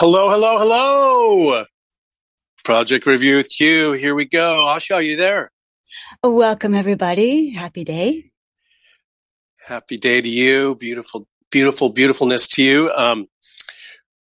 [0.00, 1.64] Hello, hello, hello.
[2.64, 3.92] Project Review with Q.
[3.92, 4.64] Here we go.
[4.66, 5.52] Asha, are you there?
[6.24, 7.50] Welcome, everybody.
[7.50, 8.30] Happy day.
[9.66, 10.74] Happy day to you.
[10.76, 12.90] Beautiful, beautiful, beautifulness to you.
[12.92, 13.26] Um,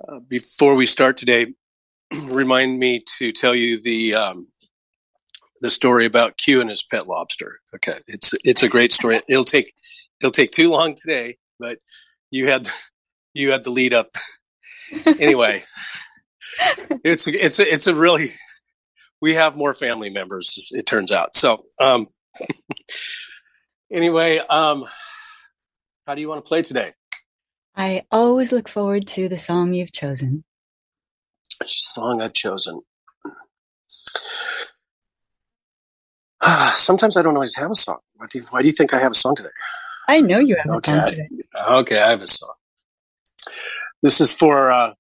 [0.09, 1.53] uh, before we start today,
[2.31, 4.47] remind me to tell you the um,
[5.61, 7.59] the story about Q and his pet lobster.
[7.75, 9.21] Okay, it's it's a great story.
[9.29, 9.75] It'll take
[10.23, 11.81] it'll take too long today, but
[12.31, 12.71] you had
[13.35, 14.09] you had the lead up
[15.07, 15.63] anyway,
[17.05, 18.29] it's it's it's a really
[19.21, 20.71] we have more family members.
[20.75, 21.35] It turns out.
[21.35, 22.09] So um,
[23.93, 24.85] anyway, um,
[26.07, 26.93] how do you want to play today?
[27.77, 30.45] I always look forward to the song you've chosen.
[31.65, 32.81] Song I've chosen.
[36.75, 37.99] Sometimes I don't always have a song.
[38.15, 39.51] Why do you, why do you think I have a song today?
[40.09, 41.29] I know you have a song today.
[41.69, 42.55] Okay, I have a song.
[44.03, 44.93] This is for uh,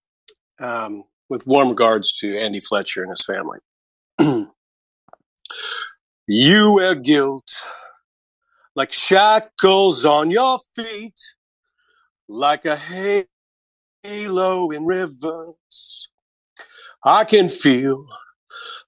[0.61, 3.59] um, with warm regards to Andy Fletcher and his family.
[6.27, 7.51] you wear guilt
[8.75, 11.19] like shackles on your feet,
[12.29, 12.77] like a
[14.03, 16.09] halo in rivers.
[17.05, 18.05] I can feel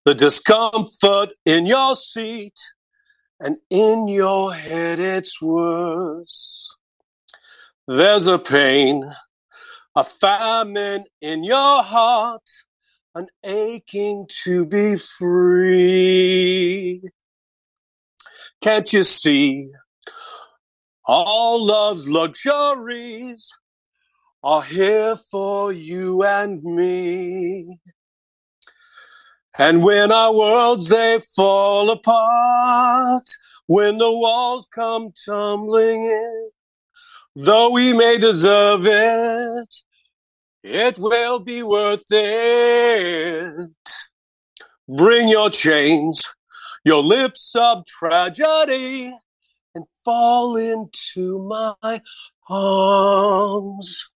[0.05, 2.59] the discomfort in your seat,
[3.41, 6.77] and in your head it's worse.
[7.87, 9.11] There's a pain
[9.99, 12.49] a famine in your heart,
[13.17, 17.03] an aching to be free.
[18.63, 19.71] Can't you see?
[21.05, 23.53] All love's luxuries
[24.45, 27.81] are here for you and me.
[29.59, 33.29] And when our worlds they fall apart,
[33.67, 36.51] when the walls come tumbling in,
[37.35, 39.83] though we may deserve it,
[40.69, 43.71] it will be worth it.
[44.87, 46.27] Bring your chains,
[46.85, 49.17] your lips of tragedy,
[49.75, 52.03] and fall into my
[52.51, 54.11] arms.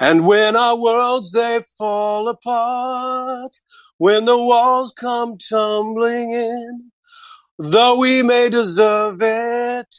[0.00, 3.58] And when our worlds they fall apart,
[3.98, 6.90] when the walls come tumbling in,
[7.58, 9.94] though we may deserve it,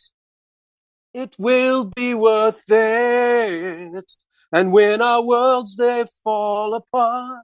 [1.13, 4.15] it will be worth it.
[4.55, 7.43] And when our worlds they fall apart,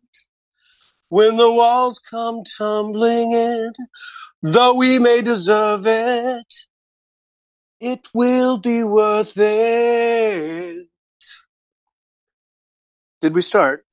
[1.10, 3.74] when the walls come tumbling in,
[4.42, 6.54] though we may deserve it,
[7.81, 10.88] it will be worth it.
[13.19, 13.84] Did we start?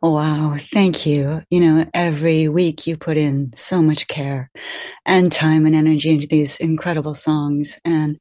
[0.00, 1.42] Wow, thank you.
[1.50, 4.50] You know, every week you put in so much care
[5.04, 7.78] and time and energy into these incredible songs.
[7.84, 8.18] And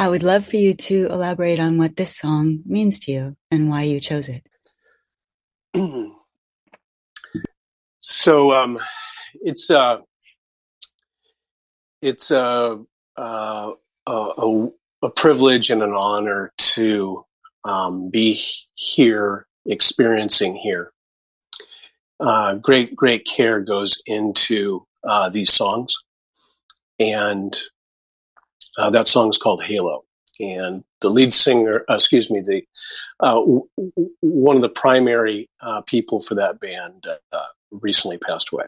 [0.00, 3.68] I would love for you to elaborate on what this song means to you and
[3.68, 4.46] why you chose it.
[8.00, 8.78] so um,
[9.42, 9.98] it's uh,
[12.00, 12.78] it's a,
[13.16, 13.72] uh,
[14.06, 14.66] a,
[15.02, 17.24] a privilege and an honor to
[17.64, 18.40] um, be
[18.76, 20.92] here, experiencing here.
[22.20, 25.92] Uh, great, great care goes into uh, these songs,
[27.00, 27.58] and
[28.78, 30.04] uh, that song is called Halo.
[30.40, 32.62] And the lead singer, uh, excuse me, the
[33.20, 33.68] uh, w-
[34.20, 37.38] one of the primary uh, people for that band uh,
[37.72, 38.64] recently passed away.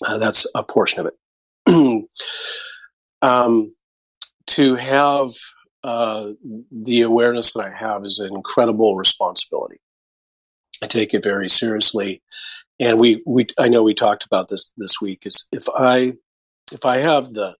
[0.00, 1.12] That's a portion of
[1.66, 2.08] it.
[3.22, 3.74] um,
[4.48, 5.30] to have
[5.84, 9.78] the awareness that I have is an incredible responsibility.
[10.82, 12.22] I take it very seriously,
[12.80, 15.22] and we, we I know we talked about this this week.
[15.26, 16.14] Is if I
[16.72, 17.54] if I have the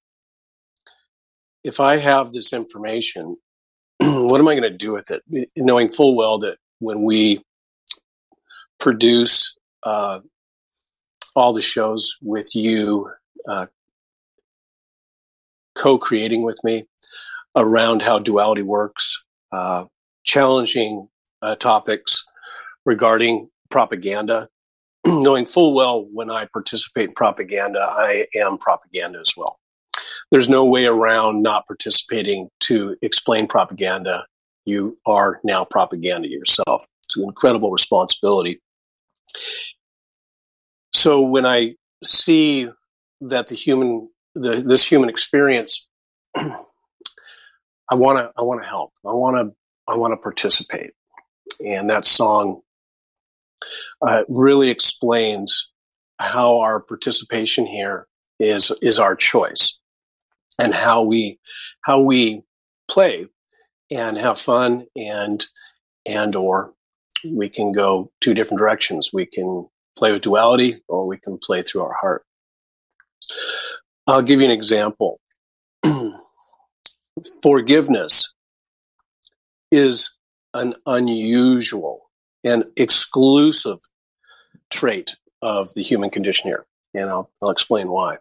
[1.64, 3.36] if I have this information,
[3.98, 5.22] what am I going to do with it?
[5.56, 7.42] Knowing full well that when we
[8.80, 10.20] produce uh,
[11.36, 13.10] all the shows with you,
[13.48, 13.66] uh,
[15.74, 16.84] co creating with me
[17.56, 19.22] around how duality works,
[19.52, 19.84] uh,
[20.24, 21.08] challenging
[21.42, 22.24] uh, topics
[22.84, 24.48] regarding propaganda,
[25.06, 29.60] knowing full well when I participate in propaganda, I am propaganda as well
[30.32, 34.26] there's no way around not participating to explain propaganda.
[34.64, 36.86] You are now propaganda yourself.
[37.04, 38.58] It's an incredible responsibility.
[40.94, 42.68] So when I see
[43.20, 45.86] that the human, the, this human experience,
[46.34, 46.56] I
[47.92, 48.94] want to, I want to help.
[49.06, 49.54] I want to,
[49.86, 50.92] I want to participate.
[51.60, 52.62] And that song
[54.00, 55.70] uh, really explains
[56.18, 58.06] how our participation here
[58.40, 59.78] is is our choice
[60.58, 61.38] and how we
[61.82, 62.42] how we
[62.90, 63.26] play
[63.90, 65.46] and have fun and
[66.06, 66.72] and or
[67.24, 69.10] we can go two different directions.
[69.12, 72.24] We can play with duality or we can play through our heart.
[74.06, 75.20] I'll give you an example.
[77.42, 78.34] Forgiveness
[79.70, 80.16] is
[80.54, 82.10] an unusual
[82.44, 83.78] and exclusive
[84.70, 86.66] trait of the human condition here.
[86.94, 88.18] And I'll, I'll explain why.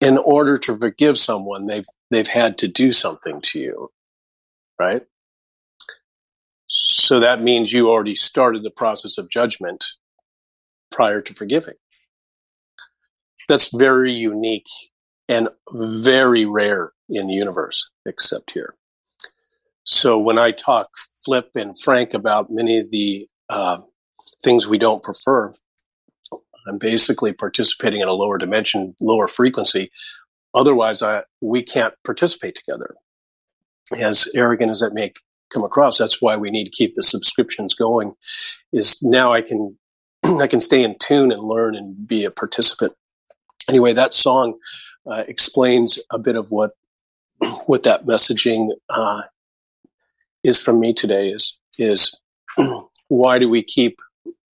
[0.00, 3.90] In order to forgive someone, they've they've had to do something to you,
[4.78, 5.02] right?
[6.66, 9.84] So that means you already started the process of judgment
[10.90, 11.74] prior to forgiving.
[13.48, 14.68] That's very unique
[15.28, 18.76] and very rare in the universe, except here.
[19.84, 20.88] So when I talk
[21.24, 23.78] flip and frank about many of the uh,
[24.42, 25.50] things we don't prefer,
[26.66, 29.90] I'm basically participating in a lower dimension, lower frequency.
[30.54, 32.94] Otherwise, I, we can't participate together.
[33.96, 35.12] As arrogant as that may
[35.52, 38.14] come across, that's why we need to keep the subscriptions going.
[38.72, 39.76] Is now I can
[40.24, 42.92] I can stay in tune and learn and be a participant.
[43.68, 44.58] Anyway, that song
[45.10, 46.72] uh, explains a bit of what
[47.66, 49.22] what that messaging uh,
[50.44, 51.30] is from me today.
[51.30, 52.14] Is is
[53.08, 53.98] why do we keep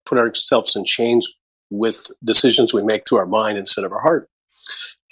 [0.06, 1.28] put ourselves in chains
[1.70, 4.28] with decisions we make through our mind instead of our heart?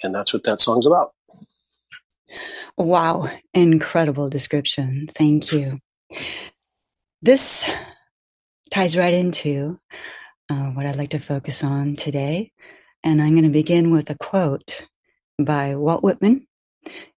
[0.03, 1.11] And that's what that song's about.
[2.77, 5.09] Wow, incredible description.
[5.13, 5.79] Thank you.
[7.21, 7.69] This
[8.69, 9.79] ties right into
[10.49, 12.51] uh, what I'd like to focus on today.
[13.03, 14.85] And I'm going to begin with a quote
[15.39, 16.47] by Walt Whitman.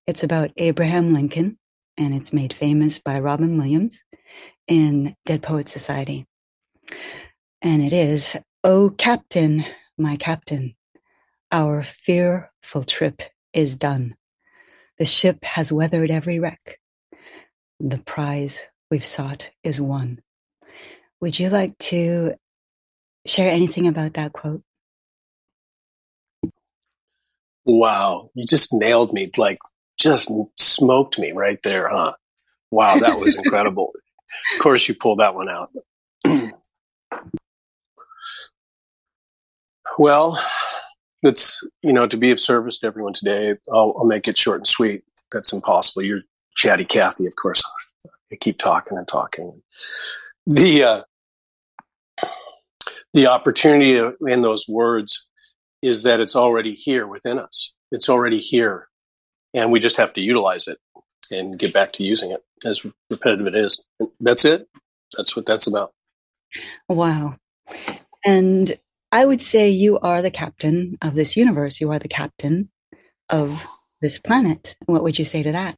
[0.07, 1.59] It's about Abraham Lincoln,
[1.97, 4.05] and it's made famous by Robin Williams
[4.67, 6.27] in Dead Poet Society.
[7.61, 8.37] And it is,
[8.71, 9.65] Oh, Captain,
[9.97, 10.75] my Captain,
[11.51, 13.23] our fearful trip
[13.55, 14.15] is done.
[14.99, 16.79] The ship has weathered every wreck.
[17.81, 20.21] The prize we've sought is won.
[21.23, 22.35] Would you like to
[23.25, 24.61] share anything about that quote?
[27.65, 29.31] Wow, you just nailed me.
[29.39, 29.57] Like,
[29.99, 32.13] just smoked me right there, huh?
[32.71, 33.95] Wow, that was incredible.
[34.57, 35.71] of course, you pulled that one out.
[39.99, 40.43] well,
[41.23, 44.59] it's, you know, to be of service to everyone today, I'll, I'll make it short
[44.59, 45.03] and sweet.
[45.33, 46.03] That's impossible.
[46.03, 46.23] You're
[46.57, 47.63] chatty Cathy, of course.
[48.33, 49.63] I keep talking and talking.
[50.47, 51.03] The, uh,
[53.15, 55.27] the opportunity in those words
[55.83, 57.73] is that it's already here within us.
[57.91, 58.89] It's already here.
[59.55, 60.79] And we just have to utilize it
[61.31, 63.85] and get back to using it as repetitive it is.
[64.21, 64.69] That's it.
[65.17, 65.93] That's what that's about.
[66.89, 67.37] Wow.
[68.25, 68.77] And
[69.11, 71.81] I would say you are the captain of this universe.
[71.81, 72.71] You are the captain
[73.31, 73.65] of
[74.01, 74.77] this planet.
[74.87, 75.77] What would you say to that?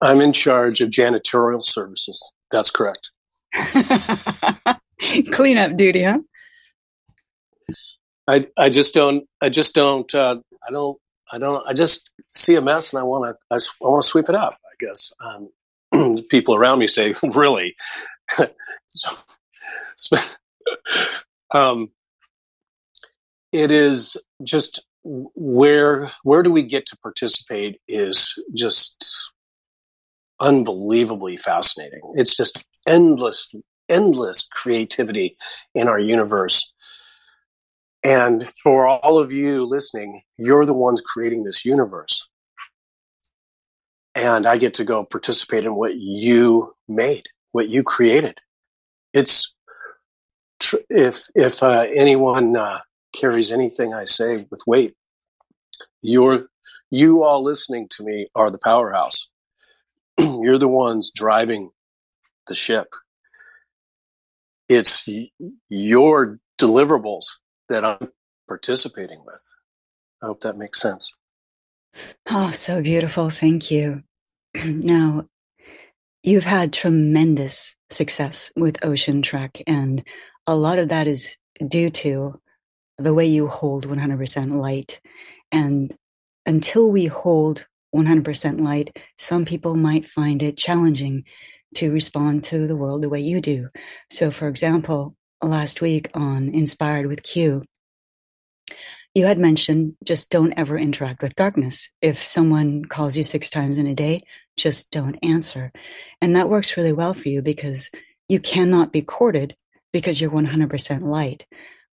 [0.00, 2.32] I'm in charge of janitorial services.
[2.50, 3.10] That's correct.
[5.32, 6.20] Cleanup duty, huh?
[8.28, 10.36] I I just don't I just don't uh,
[10.66, 10.98] I don't
[11.32, 14.08] I don't I just see a mess and I want to I, I want to
[14.08, 14.58] sweep it up.
[14.64, 17.74] I guess um, people around me say, "Really?"
[21.54, 21.90] um,
[23.52, 29.32] it is just where where do we get to participate is just
[30.40, 32.00] unbelievably fascinating.
[32.14, 33.54] It's just endless,
[33.88, 35.36] endless creativity
[35.74, 36.72] in our universe.
[38.02, 42.28] And for all of you listening, you're the ones creating this universe.
[44.14, 48.38] And I get to go participate in what you made, what you created.
[49.12, 49.54] It's
[50.88, 52.80] if if uh, anyone uh,
[53.12, 54.94] carries anything I say with weight,
[56.02, 56.46] you're
[56.90, 59.28] you all listening to me are the powerhouse.
[60.18, 61.70] you're the ones driving
[62.46, 62.94] the ship.
[64.68, 65.08] It's
[65.68, 67.24] your deliverables
[67.68, 68.12] that I'm
[68.46, 69.42] participating with.
[70.22, 71.12] I hope that makes sense.
[72.28, 73.30] Oh, so beautiful.
[73.30, 74.02] Thank you.
[74.64, 75.26] now,
[76.22, 80.06] you've had tremendous success with Ocean Trek, and
[80.46, 81.36] a lot of that is
[81.66, 82.40] due to
[82.98, 85.00] the way you hold 100% light.
[85.50, 85.94] And
[86.46, 91.24] until we hold 100% light, some people might find it challenging
[91.76, 93.68] to respond to the world the way you do.
[94.10, 97.62] So, for example, last week on Inspired with Q,
[99.14, 101.90] you had mentioned just don't ever interact with darkness.
[102.00, 104.22] If someone calls you six times in a day,
[104.62, 105.72] just don't answer.
[106.20, 107.90] And that works really well for you because
[108.28, 109.56] you cannot be courted
[109.92, 111.46] because you're 100% light.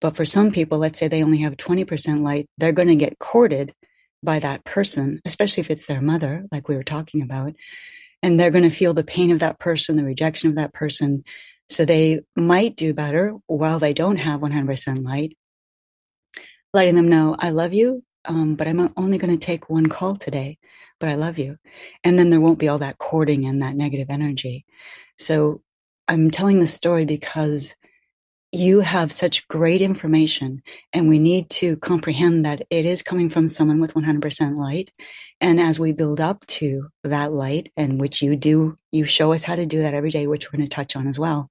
[0.01, 3.19] But for some people, let's say they only have 20% light, they're going to get
[3.19, 3.73] courted
[4.23, 7.55] by that person, especially if it's their mother, like we were talking about.
[8.25, 11.23] and they're going to feel the pain of that person, the rejection of that person.
[11.69, 15.37] So they might do better while they don't have 100% light,
[16.73, 20.17] letting them know, I love you, um, but I'm only going to take one call
[20.17, 20.59] today,
[21.01, 21.57] but I love you.
[22.03, 24.65] And then there won't be all that courting and that negative energy.
[25.19, 25.63] So
[26.09, 27.77] I'm telling this story because
[28.55, 30.63] you have such great information
[30.93, 34.93] and we need to comprehend that it is coming from someone with 100% light
[35.41, 39.43] and as we build up to that light and which you do you show us
[39.43, 41.51] how to do that every day which we're going to touch on as well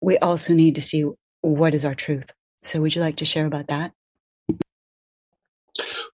[0.00, 1.04] we also need to see
[1.40, 2.30] what is our truth
[2.62, 3.90] so would you like to share about that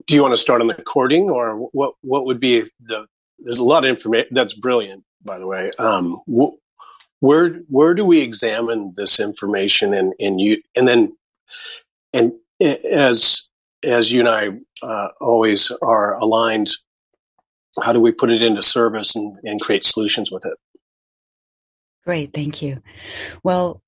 [0.07, 3.07] do you want to start on the courting or what what would be the
[3.39, 6.55] there's a lot of information that's brilliant by the way um, wh-
[7.21, 11.17] where where do we examine this information and and you and then
[12.13, 13.49] and as
[13.85, 14.49] as you and I
[14.83, 16.71] uh, always are aligned,
[17.83, 20.55] how do we put it into service and, and create solutions with it?
[22.05, 22.83] Great, thank you.
[23.43, 23.83] Well,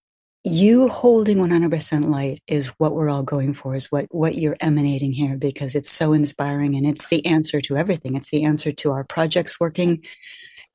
[0.49, 5.13] you holding 100% light is what we're all going for is what what you're emanating
[5.13, 8.15] here because it's so inspiring and it's the answer to everything.
[8.15, 10.05] It's the answer to our projects working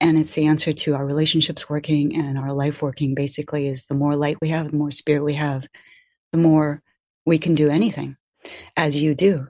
[0.01, 3.95] and it's the answer to our relationships working and our life working basically is the
[3.95, 5.65] more light we have the more spirit we have
[6.33, 6.81] the more
[7.25, 8.17] we can do anything
[8.75, 9.47] as you do.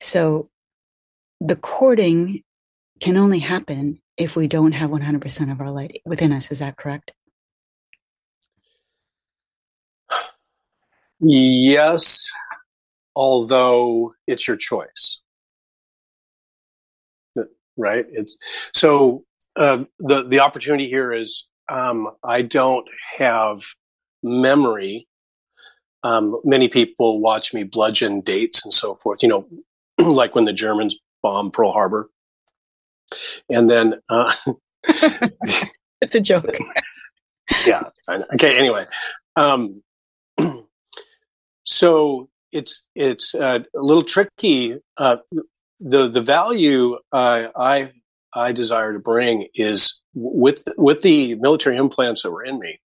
[0.00, 0.50] So
[1.40, 2.42] the courting
[3.00, 6.50] can only happen if we don't have 100% of our light within us.
[6.50, 7.12] Is that correct
[11.22, 12.28] yes
[13.16, 15.22] although it's your choice
[17.76, 18.36] right it's
[18.74, 19.24] so
[19.56, 22.86] uh, the the opportunity here is um, I don't
[23.16, 23.62] have
[24.22, 25.08] memory.
[26.04, 29.22] Um, many people watch me bludgeon dates and so forth.
[29.22, 29.48] You know,
[29.98, 32.10] like when the Germans bombed Pearl Harbor,
[33.48, 34.32] and then uh,
[36.00, 36.46] it's a joke.
[37.66, 37.84] yeah.
[38.34, 38.58] Okay.
[38.58, 38.86] Anyway,
[39.36, 39.82] um,
[41.72, 44.76] so it's it's uh, a little tricky.
[44.96, 45.16] Uh,
[45.80, 47.92] the the value uh, I
[48.34, 52.78] I desire to bring is with with the military implants that were in me.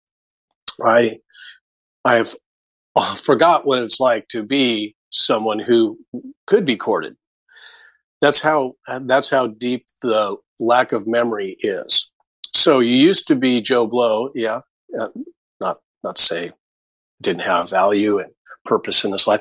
[0.82, 1.18] I
[2.04, 2.34] I've
[3.16, 5.98] forgot what it's like to be someone who
[6.46, 7.16] could be courted.
[8.20, 12.10] That's how that's how deep the lack of memory is.
[12.54, 14.60] So you used to be Joe Blow, yeah,
[14.98, 15.08] uh,
[15.60, 16.52] not not say
[17.20, 18.30] didn't have value and
[18.66, 19.40] purpose in this life,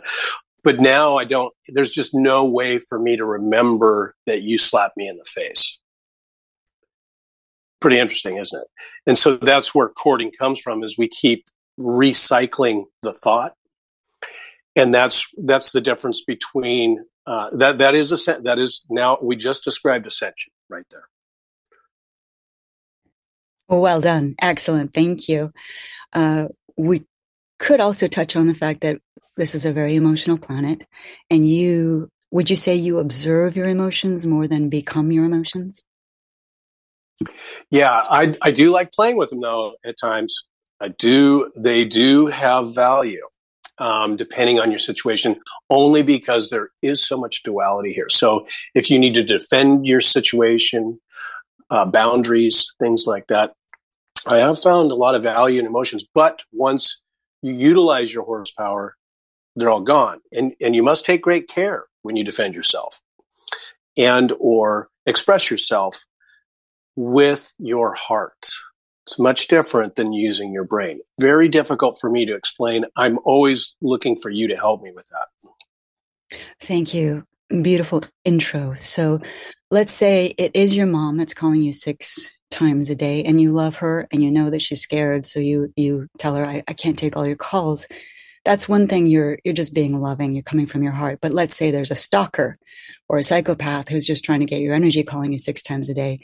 [0.64, 1.54] but now I don't.
[1.68, 5.80] There's just no way for me to remember that you slapped me in the face
[7.86, 8.68] pretty interesting, isn't it?
[9.06, 11.46] And so that's where courting comes from is we keep
[11.80, 13.54] recycling the thought.
[14.76, 19.36] And that's that's the difference between uh, that that is a that is now we
[19.36, 21.04] just described ascension right there.
[23.70, 25.52] Well done, excellent, thank you.
[26.12, 27.06] Uh, we
[27.60, 28.98] could also touch on the fact that
[29.38, 30.86] this is a very emotional planet,
[31.30, 35.84] and you would you say you observe your emotions more than become your emotions?
[37.70, 40.46] Yeah, I I do like playing with them though at times.
[40.82, 41.52] I do.
[41.56, 43.26] They do have value,
[43.78, 45.40] um, depending on your situation.
[45.70, 48.10] Only because there is so much duality here.
[48.10, 51.00] So if you need to defend your situation,
[51.70, 53.54] uh, boundaries, things like that,
[54.28, 56.06] I have found a lot of value in emotions.
[56.14, 57.02] But once
[57.46, 58.96] you utilize your horsepower,
[59.56, 63.02] they're all gone, and and you must take great care when you defend yourself,
[63.96, 66.06] and or express yourself
[66.96, 68.48] with your heart.
[69.06, 71.00] It's much different than using your brain.
[71.20, 72.86] Very difficult for me to explain.
[72.96, 76.38] I'm always looking for you to help me with that.
[76.60, 77.24] Thank you.
[77.50, 78.74] Beautiful intro.
[78.80, 79.22] So
[79.70, 83.52] let's say it is your mom that's calling you six times a day and you
[83.52, 85.26] love her and you know that she's scared.
[85.26, 87.88] So you, you tell her, I, I can't take all your calls.
[88.44, 90.34] That's one thing you're, you're just being loving.
[90.34, 91.20] You're coming from your heart.
[91.22, 92.56] But let's say there's a stalker
[93.10, 95.94] or a psychopath who's just trying to get your energy calling you six times a
[95.94, 96.20] day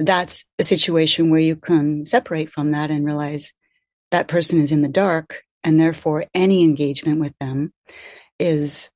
[0.00, 3.52] that's a situation where you can separate from that and realize
[4.10, 7.72] that person is in the dark and therefore any engagement with them
[8.38, 8.90] is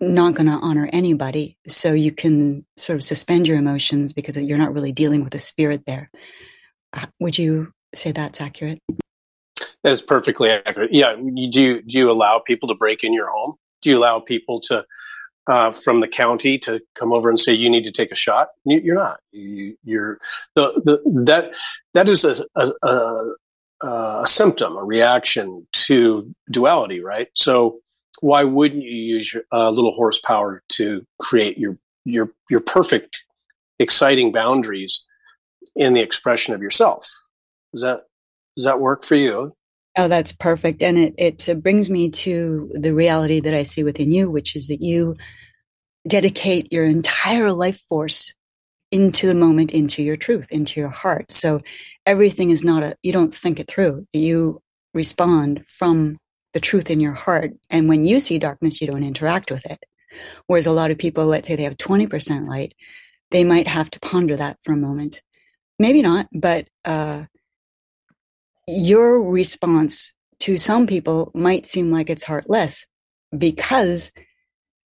[0.00, 4.58] not going to honor anybody so you can sort of suspend your emotions because you're
[4.58, 6.08] not really dealing with the spirit there
[6.92, 8.80] uh, would you say that's accurate
[9.82, 13.30] that is perfectly accurate yeah do you do you allow people to break in your
[13.30, 14.84] home do you allow people to
[15.48, 18.48] uh, from the county to come over and say you need to take a shot.
[18.64, 19.18] You're not.
[19.32, 20.18] You, are
[20.54, 21.54] the, the that
[21.94, 27.28] that is a, a, a, a symptom, a reaction to duality, right?
[27.34, 27.80] So
[28.20, 33.22] why wouldn't you use your uh, little horsepower to create your your your perfect,
[33.78, 35.04] exciting boundaries
[35.76, 37.08] in the expression of yourself.
[37.72, 38.02] Does that
[38.56, 39.52] does that work for you?
[39.96, 40.82] Oh, that's perfect.
[40.82, 44.68] And it, it brings me to the reality that I see within you, which is
[44.68, 45.16] that you
[46.06, 48.32] dedicate your entire life force
[48.92, 51.30] into the moment, into your truth, into your heart.
[51.32, 51.60] So
[52.06, 54.06] everything is not a, you don't think it through.
[54.12, 54.60] You
[54.94, 56.16] respond from
[56.58, 57.52] the truth in your heart.
[57.70, 59.78] And when you see darkness, you don't interact with it.
[60.48, 62.74] Whereas a lot of people, let's say they have 20% light,
[63.30, 65.22] they might have to ponder that for a moment.
[65.78, 67.26] Maybe not, but uh,
[68.66, 72.86] your response to some people might seem like it's heartless
[73.36, 74.10] because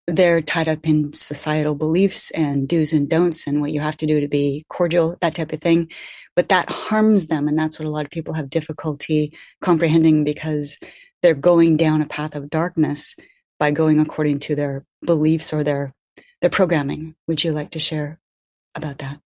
[0.07, 4.07] they're tied up in societal beliefs and do's and don'ts and what you have to
[4.07, 5.91] do to be cordial, that type of thing.
[6.37, 7.49] But that harms them.
[7.49, 10.79] And that's what a lot of people have difficulty comprehending because
[11.27, 13.17] they're going down a path of darkness
[13.59, 15.93] by going according to their beliefs or their
[16.41, 17.17] their programming.
[17.27, 18.21] Would you like to share
[18.77, 19.19] about that?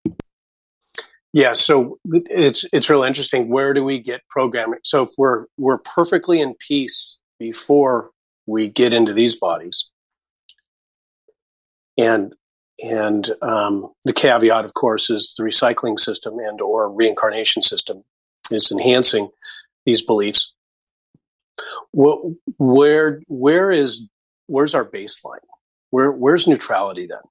[1.34, 3.50] Yeah, so it's it's real interesting.
[3.50, 4.78] Where do we get programming?
[4.82, 8.12] So if we're we're perfectly in peace before
[8.46, 9.90] we get into these bodies,
[11.98, 12.34] and
[12.82, 18.04] and um, the caveat, of course, is the recycling system and or reincarnation system
[18.50, 19.28] is enhancing
[19.84, 20.54] these beliefs.
[21.92, 22.20] What,
[22.58, 24.08] where where is
[24.46, 25.44] where's our baseline?
[25.90, 27.22] Where where's neutrality then?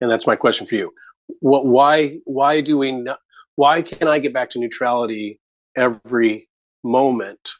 [0.00, 0.92] And that's my question for you.
[1.40, 3.18] What why why do we not,
[3.56, 5.40] why can I get back to neutrality
[5.76, 6.48] every
[6.82, 7.50] moment?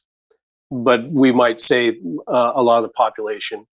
[0.71, 3.67] But we might say uh, a lot of the population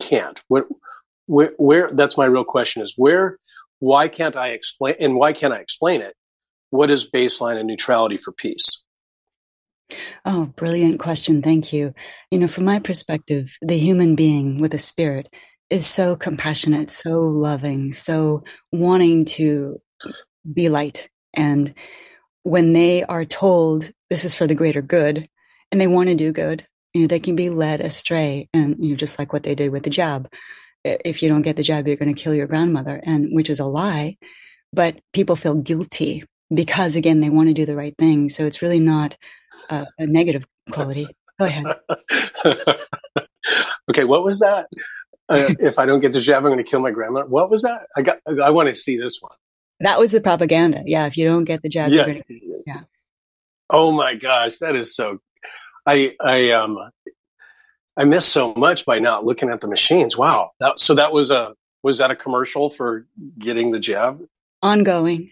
[0.00, 0.42] can't.
[0.48, 3.38] Where, where that's my real question is where
[3.78, 6.14] why can't i explain and why can't i explain it
[6.70, 8.82] what is baseline and neutrality for peace
[10.24, 11.94] oh brilliant question thank you
[12.30, 15.32] you know from my perspective the human being with a spirit
[15.70, 19.80] is so compassionate so loving so wanting to
[20.52, 21.74] be light and
[22.42, 25.28] when they are told this is for the greater good
[25.70, 28.90] and they want to do good you know they can be led astray and you
[28.90, 30.28] know just like what they did with the jab
[30.84, 33.60] if you don't get the jab, you're going to kill your grandmother, and which is
[33.60, 34.16] a lie.
[34.72, 38.28] But people feel guilty because, again, they want to do the right thing.
[38.28, 39.16] So it's really not
[39.68, 41.06] a, a negative quality.
[41.38, 41.64] Go ahead.
[43.90, 44.66] okay, what was that?
[45.28, 47.28] Uh, if I don't get the jab, I'm going to kill my grandmother.
[47.28, 47.86] What was that?
[47.96, 48.18] I got.
[48.42, 49.32] I want to see this one.
[49.78, 50.82] That was the propaganda.
[50.84, 52.04] Yeah, if you don't get the jab, yeah.
[52.04, 52.22] Gonna,
[52.66, 52.80] yeah.
[53.70, 55.20] Oh my gosh, that is so.
[55.86, 56.76] I I um
[57.96, 60.16] I missed so much by not looking at the machines.
[60.16, 60.52] Wow.
[60.60, 63.06] That, so that was a was that a commercial for
[63.38, 64.22] getting the jab?
[64.62, 65.30] Ongoing.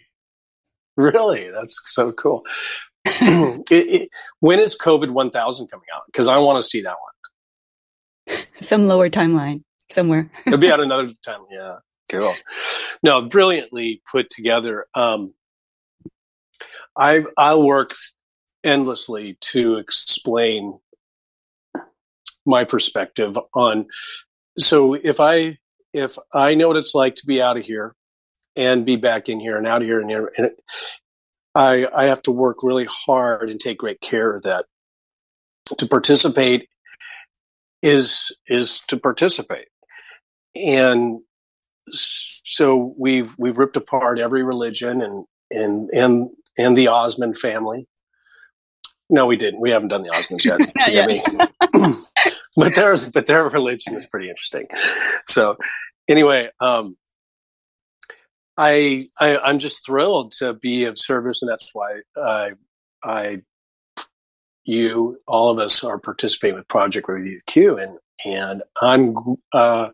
[0.99, 1.49] Really?
[1.49, 2.45] That's so cool.
[3.05, 4.09] it, it,
[4.41, 6.03] when is COVID 1000 coming out?
[6.07, 6.97] Because I want to see that
[8.27, 8.39] one.
[8.61, 10.31] Some lower timeline somewhere.
[10.45, 11.43] It'll be at another time.
[11.51, 11.77] Yeah.
[12.11, 12.35] Cool.
[13.05, 14.87] No, brilliantly put together.
[14.95, 15.35] Um,
[16.99, 17.95] I I'll work
[18.65, 20.81] endlessly to explain
[22.45, 23.87] my perspective on
[24.59, 25.57] so if i
[25.93, 27.95] if i know what it's like to be out of here
[28.59, 30.51] and be back in here and out of here and, here, and
[31.55, 34.67] i i have to work really hard and take great care of that
[35.79, 36.69] to participate
[37.83, 39.69] is is to participate
[40.55, 41.21] and
[41.93, 47.87] so we've we've ripped apart every religion and and and and the Osmond family.
[49.11, 49.61] No, we didn't.
[49.61, 50.61] We haven't done the Osmonds yet.
[52.57, 54.67] But there's but their religion is pretty interesting.
[55.29, 55.57] So
[56.09, 56.97] anyway, um,
[58.59, 62.53] I, I I'm just thrilled to be of service, and that's why I
[63.05, 63.43] I
[64.65, 69.15] you all of us are participating with Project Review Q, and and I'm
[69.53, 69.91] uh,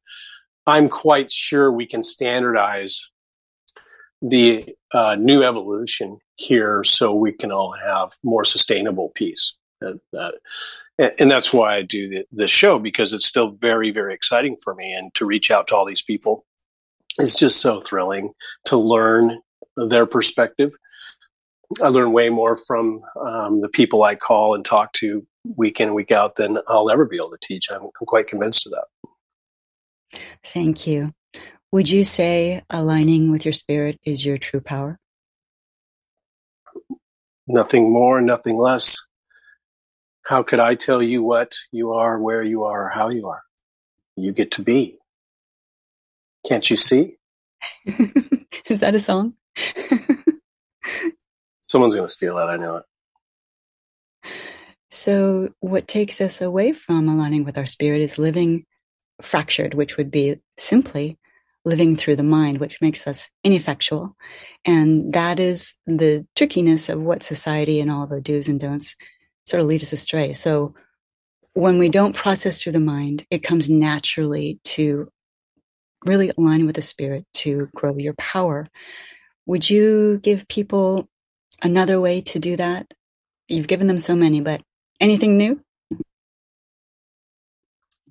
[0.66, 3.10] I'm quite sure we can standardize
[4.22, 9.56] the uh, new evolution here so we can all have more sustainable peace.
[9.80, 14.74] And that's why I do the, the show because it's still very, very exciting for
[14.74, 14.94] me.
[14.94, 16.46] And to reach out to all these people
[17.18, 18.32] is just so thrilling
[18.66, 19.40] to learn
[19.76, 20.72] their perspective.
[21.82, 25.94] I learn way more from um, the people I call and talk to week in,
[25.94, 27.70] week out than I'll ever be able to teach.
[27.70, 30.20] I'm, I'm quite convinced of that.
[30.44, 31.12] Thank you.
[31.72, 34.98] Would you say aligning with your spirit is your true power?
[37.46, 38.96] Nothing more, nothing less.
[40.22, 43.42] How could I tell you what you are, where you are, or how you are?
[44.16, 44.98] You get to be.
[46.46, 47.16] Can't you see?
[47.86, 49.34] Is that a song?
[51.62, 52.48] Someone's going to steal that.
[52.48, 52.84] I know it.
[54.90, 58.64] So, what takes us away from aligning with our spirit is living
[59.22, 61.18] fractured, which would be simply
[61.64, 64.16] living through the mind, which makes us ineffectual.
[64.64, 68.96] And that is the trickiness of what society and all the do's and don'ts
[69.46, 70.32] sort of lead us astray.
[70.32, 70.74] So
[71.54, 75.10] when we don't process through the mind, it comes naturally to
[76.04, 78.66] really align with the spirit to grow your power.
[79.46, 81.08] Would you give people
[81.62, 82.86] another way to do that?
[83.48, 84.62] You've given them so many, but
[85.00, 85.60] anything new?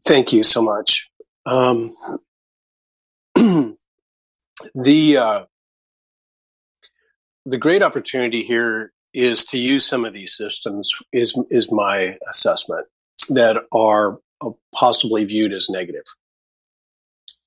[0.05, 1.09] Thank you so much.
[1.45, 1.95] Um,
[4.75, 5.43] the uh,
[7.45, 12.87] the great opportunity here is to use some of these systems is is my assessment
[13.29, 16.03] that are uh, possibly viewed as negative.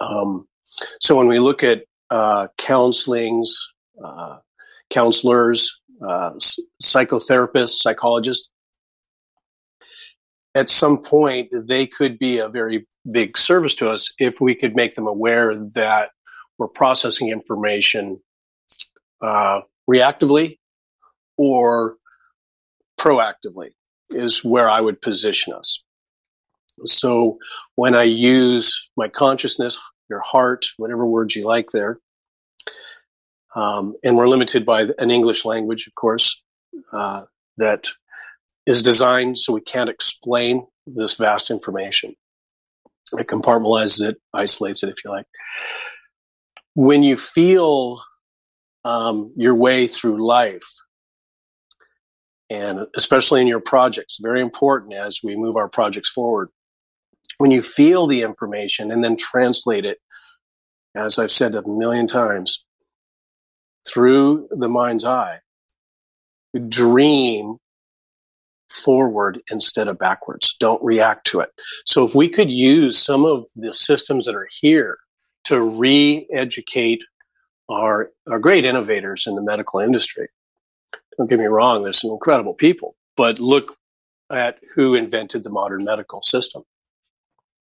[0.01, 0.47] Um,
[1.01, 3.49] so when we look at uh, counselings,
[4.05, 4.37] uh,
[4.91, 6.33] counselors, uh,
[6.83, 8.51] psychotherapists, psychologists,
[10.55, 14.75] at some point they could be a very big service to us if we could
[14.75, 16.11] make them aware that
[16.59, 18.19] we're processing information
[19.23, 20.59] uh, reactively
[21.37, 21.97] or
[22.99, 23.71] proactively
[24.11, 25.83] is where I would position us.
[26.85, 27.39] So
[27.75, 31.99] when I use my consciousness, your heart, whatever words you like there,
[33.55, 36.43] um, and we're limited by an English language, of course,
[36.93, 37.23] uh,
[37.57, 37.89] that
[38.67, 42.15] is designed so we can't explain this vast information.
[43.13, 45.27] It compartmentalizes it, isolates it, if you like.
[46.75, 48.03] When you feel
[48.85, 50.69] um, your way through life,
[52.51, 56.51] and especially in your projects, very important as we move our projects forward.
[57.39, 59.99] When you feel the information and then translate it,
[60.95, 62.65] as I've said a million times,
[63.87, 65.41] through the mind's eye,
[66.69, 67.57] dream
[68.71, 70.57] forward instead of backwards.
[70.59, 71.51] Don't react to it.
[71.85, 74.99] So if we could use some of the systems that are here
[75.45, 77.01] to re-educate
[77.69, 80.29] our, our great innovators in the medical industry.
[81.17, 83.77] Don't get me wrong, there's some incredible people, but look
[84.31, 86.65] at who invented the modern medical system.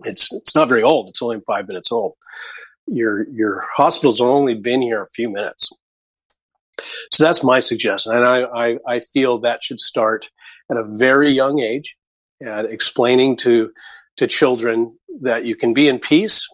[0.03, 1.09] It's it's not very old.
[1.09, 2.13] It's only five minutes old.
[2.87, 5.69] Your your hospital's only been here a few minutes.
[7.11, 10.29] So that's my suggestion, and I, I, I feel that should start
[10.69, 11.95] at a very young age
[12.45, 13.71] at explaining to
[14.17, 16.47] to children that you can be in peace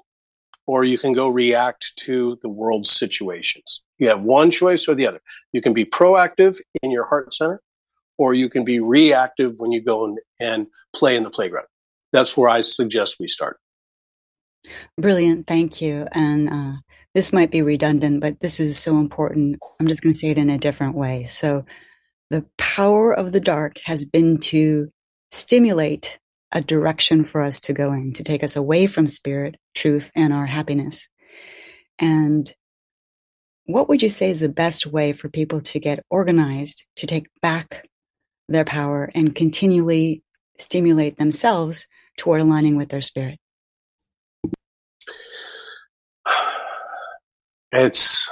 [0.68, 3.84] or you can go react to the world's situations.
[3.98, 5.22] You have one choice or the other.
[5.54, 7.62] You can be proactive in your heart center
[8.18, 11.68] or you can be reactive when you go and, and play in the playground.
[12.12, 13.58] That's where I suggest we start.
[15.00, 15.48] Brilliant.
[15.48, 16.08] Thank you.
[16.12, 16.74] And uh,
[17.14, 19.60] this might be redundant, but this is so important.
[19.80, 21.26] I'm just going to say it in a different way.
[21.26, 21.66] So,
[22.30, 24.90] the power of the dark has been to
[25.32, 26.18] stimulate
[26.54, 30.32] a direction for us to go in, to take us away from spirit, truth, and
[30.32, 31.10] our happiness.
[32.00, 32.54] And
[33.66, 37.28] what would you say is the best way for people to get organized, to take
[37.42, 37.88] back
[38.48, 40.24] their power and continually
[40.58, 41.88] stimulate themselves
[42.22, 43.40] toward aligning with their spirit?
[47.72, 48.30] It's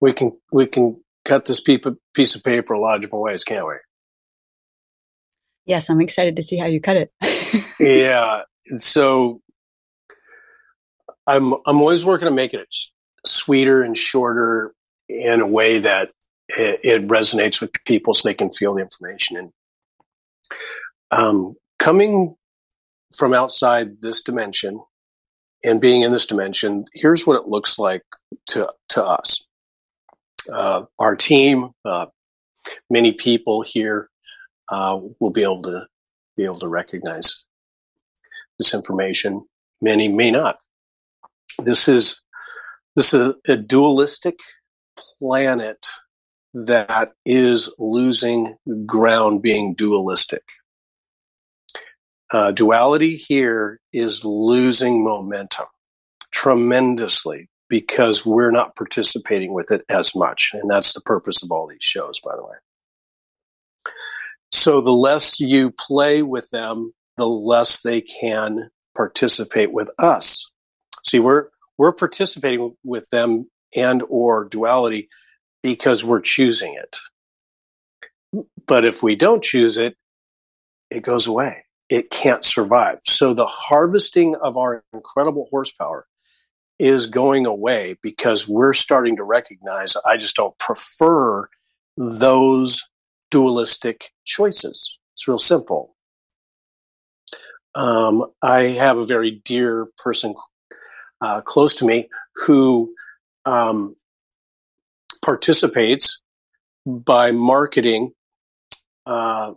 [0.00, 3.64] we can we can cut this piece of paper a lot of different ways, can't
[3.64, 3.74] we?
[5.66, 7.12] Yes, I'm excited to see how you cut it.
[7.80, 8.42] yeah.
[8.76, 9.40] So
[11.28, 12.66] I'm I'm always working to make it
[13.24, 14.72] sweeter and shorter
[15.08, 16.08] in a way that
[16.48, 19.36] it, it resonates with people so they can feel the information.
[19.36, 19.52] And
[21.12, 22.34] um, coming
[23.16, 24.80] from outside this dimension
[25.64, 28.02] and being in this dimension, here's what it looks like
[28.46, 29.48] to to us
[30.52, 32.06] uh, our team, uh,
[32.90, 34.08] many people here
[34.68, 35.86] uh, will be able to
[36.36, 37.44] be able to recognize
[38.58, 39.44] this information.
[39.80, 40.58] Many may not.
[41.58, 42.20] This is
[42.96, 44.38] this is a, a dualistic
[45.18, 45.86] planet
[46.54, 50.42] that is losing ground being dualistic.
[52.30, 55.66] Uh, duality here is losing momentum
[56.30, 60.50] tremendously because we're not participating with it as much.
[60.52, 62.56] And that's the purpose of all these shows, by the way.
[64.52, 70.50] So the less you play with them, the less they can participate with us.
[71.06, 75.08] See, we're, we're participating with them and or duality
[75.62, 76.96] because we're choosing it.
[78.66, 79.96] But if we don't choose it,
[80.90, 81.64] it goes away.
[81.88, 82.98] It can't survive.
[83.02, 86.06] So the harvesting of our incredible horsepower
[86.78, 91.48] is going away because we're starting to recognize I just don't prefer
[91.96, 92.88] those
[93.30, 94.98] dualistic choices.
[95.14, 95.96] It's real simple.
[97.74, 100.34] Um, I have a very dear person
[101.20, 102.08] uh, close to me
[102.46, 102.94] who
[103.44, 103.96] um,
[105.22, 106.20] participates
[106.86, 108.12] by marketing
[109.06, 109.52] uh,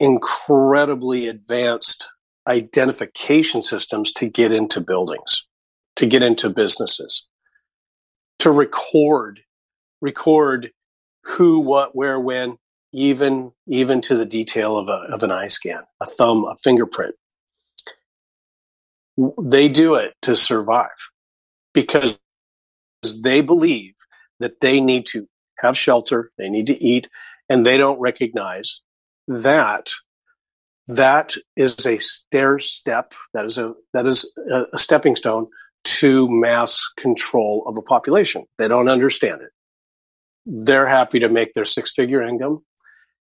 [0.00, 2.08] incredibly advanced
[2.46, 5.46] identification systems to get into buildings,
[5.96, 7.26] to get into businesses,
[8.38, 9.40] to record,
[10.00, 10.70] record
[11.24, 12.56] who, what, where, when,
[12.92, 17.14] even even to the detail of a of an eye scan, a thumb, a fingerprint.
[19.42, 21.10] They do it to survive
[21.74, 22.18] because
[23.22, 23.94] they believe
[24.40, 25.26] that they need to
[25.58, 27.08] have shelter, they need to eat,
[27.48, 28.80] and they don't recognize
[29.28, 29.90] that
[30.88, 34.30] that is a stair step that is a that is
[34.72, 35.46] a stepping stone
[35.84, 39.50] to mass control of a population they don't understand it
[40.46, 42.64] they're happy to make their six figure income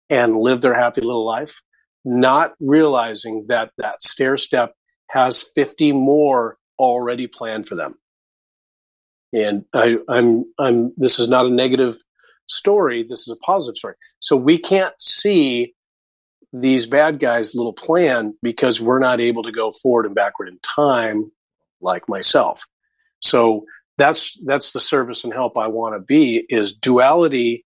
[0.09, 1.61] and live their happy little life
[2.05, 4.73] not realizing that that stair step
[5.09, 7.95] has 50 more already planned for them
[9.33, 11.95] and I, I'm, I'm, this is not a negative
[12.47, 13.05] story.
[13.07, 13.95] This is a positive story.
[14.19, 15.73] So we can't see
[16.51, 20.59] these bad guys' little plan because we're not able to go forward and backward in
[20.59, 21.31] time,
[21.81, 22.65] like myself.
[23.19, 23.65] So
[23.97, 26.45] that's that's the service and help I want to be.
[26.49, 27.65] Is duality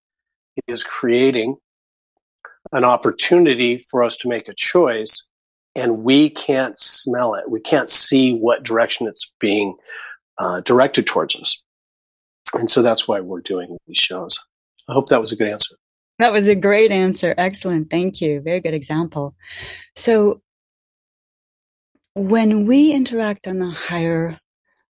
[0.68, 1.56] is creating
[2.72, 5.28] an opportunity for us to make a choice,
[5.76, 7.50] and we can't smell it.
[7.50, 9.76] We can't see what direction it's being
[10.38, 11.62] uh, directed towards us.
[12.54, 14.40] And so that's why we're doing these shows.
[14.90, 15.76] I hope that was a good answer.
[16.20, 17.34] That was a great answer.
[17.38, 17.90] Excellent.
[17.90, 18.42] Thank you.
[18.42, 19.36] Very good example.
[19.96, 20.42] So
[22.14, 24.40] when we interact on the higher,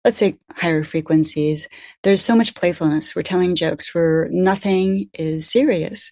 [0.05, 1.69] let's say higher frequencies,
[2.03, 3.15] there's so much playfulness.
[3.15, 6.11] We're telling jokes where nothing is serious.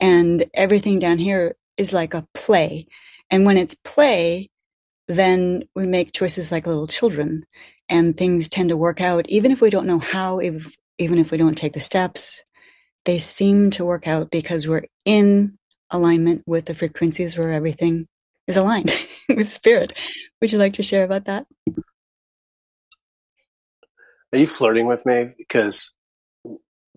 [0.00, 2.86] And everything down here is like a play.
[3.30, 4.50] And when it's play,
[5.08, 7.46] then we make choices like little children
[7.88, 11.30] and things tend to work out even if we don't know how if, even if
[11.30, 12.44] we don't take the steps
[13.04, 15.58] they seem to work out because we're in
[15.90, 18.06] alignment with the frequencies where everything
[18.46, 18.92] is aligned
[19.28, 19.98] with spirit.
[20.40, 21.46] Would you like to share about that?
[24.32, 25.34] Are you flirting with me?
[25.36, 25.92] Because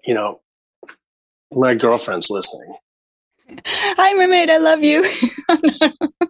[0.06, 0.42] you know
[1.52, 2.76] my girlfriend's listening.
[3.66, 4.50] Hi mermaid.
[4.50, 5.06] I love you.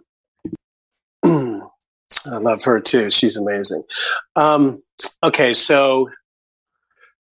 [2.26, 3.10] I love her too.
[3.10, 3.84] She's amazing.
[4.34, 4.78] Um,
[5.22, 6.08] okay, so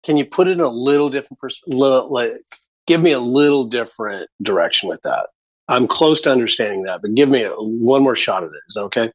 [0.04, 1.80] can you put it in a little different perspective?
[2.10, 2.32] Like,
[2.88, 5.28] give me a little different direction with that.
[5.68, 8.62] I'm close to understanding that, but give me a, one more shot at it.
[8.68, 9.12] Is that okay?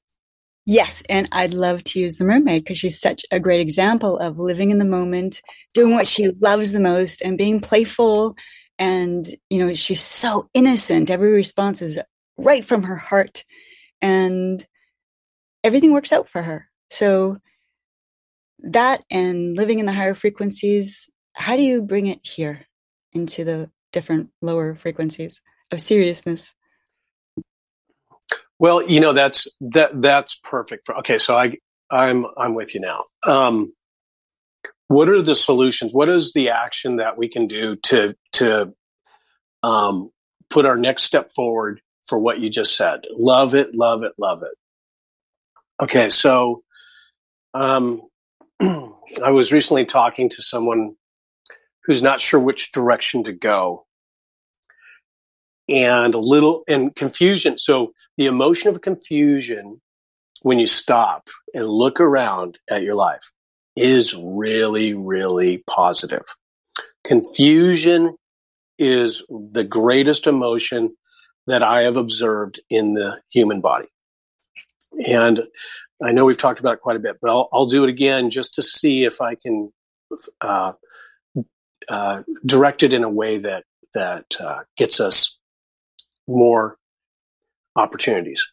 [0.64, 4.38] Yes, and I'd love to use the mermaid because she's such a great example of
[4.38, 5.40] living in the moment,
[5.75, 8.37] doing what she loves the most, and being playful.
[8.79, 11.11] And you know, she's so innocent.
[11.11, 12.01] Every response is
[12.37, 13.44] right from her heart,
[14.03, 14.64] and
[15.62, 16.68] everything works out for her.
[16.90, 17.38] So
[18.72, 22.66] that and living in the higher frequencies, how do you bring it here
[23.12, 26.55] into the different lower frequencies of seriousness?
[28.59, 31.18] Well, you know that's that that's perfect for okay.
[31.18, 31.57] So I
[31.90, 33.05] I'm I'm with you now.
[33.26, 33.72] Um,
[34.88, 35.92] what are the solutions?
[35.92, 38.72] What is the action that we can do to to
[39.62, 40.11] um,
[40.48, 43.00] put our next step forward for what you just said?
[43.14, 44.57] Love it, love it, love it.
[45.83, 46.62] Okay, so
[47.52, 48.00] um,
[48.62, 50.95] I was recently talking to someone
[51.85, 53.87] who's not sure which direction to go,
[55.69, 57.59] and a little and confusion.
[57.59, 59.81] So the emotion of confusion
[60.42, 63.31] when you stop and look around at your life
[63.75, 66.25] is really, really positive.
[67.05, 68.16] Confusion
[68.79, 70.97] is the greatest emotion
[71.47, 73.88] that I have observed in the human body.
[75.07, 75.42] And
[76.02, 78.30] I know we've talked about it quite a bit, but I'll, I'll do it again
[78.30, 79.72] just to see if I can
[80.40, 80.72] uh,
[81.88, 85.38] uh, direct it in a way that that uh, gets us
[86.28, 86.76] more
[87.76, 88.46] opportunities.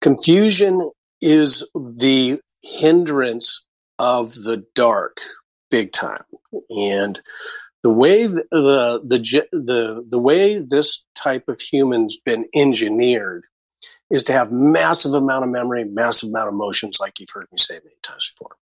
[0.00, 3.64] Confusion is the hindrance
[3.98, 5.18] of the dark,
[5.70, 6.24] big time,
[6.68, 7.20] and
[7.82, 13.44] the way the the the the, way this type of human's been engineered
[14.12, 17.58] is to have massive amount of memory, massive amount of emotions, like you've heard me
[17.58, 18.56] say many times before.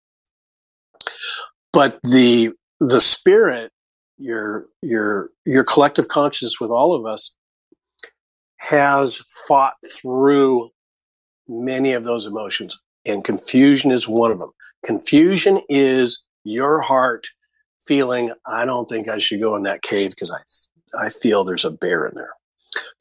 [1.73, 3.73] But the the spirit,
[4.17, 7.35] your your your collective consciousness with all of us,
[8.59, 10.71] has fought through
[11.49, 14.53] many of those emotions, and confusion is one of them.
[14.85, 17.27] Confusion is your heart
[17.85, 21.65] feeling, I don't think I should go in that cave because I I feel there's
[21.65, 22.31] a bear in there.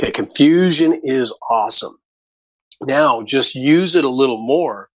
[0.02, 1.98] Okay, confusion is awesome.
[2.82, 4.90] Now just use it a little more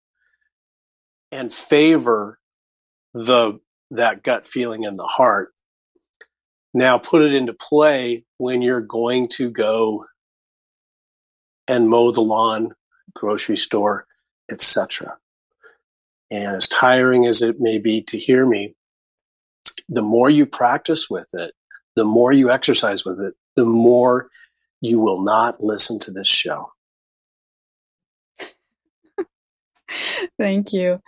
[1.32, 2.40] and favor
[3.14, 3.60] the
[3.92, 5.54] that gut feeling in the heart.
[6.74, 10.06] Now put it into play when you're going to go
[11.68, 12.72] and mow the lawn,
[13.14, 14.06] grocery store,
[14.50, 15.18] etc.
[16.30, 18.76] And as tiring as it may be to hear me,
[19.90, 21.54] the more you practice with it,
[21.96, 24.30] the more you exercise with it, the more
[24.80, 26.72] you will not listen to this show.
[30.40, 31.02] Thank you.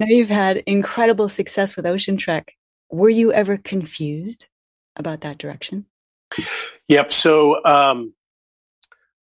[0.00, 2.54] Now you've had incredible success with Ocean Trek.
[2.90, 4.48] Were you ever confused
[4.96, 5.86] about that direction?
[6.88, 7.10] Yep.
[7.10, 8.14] So um,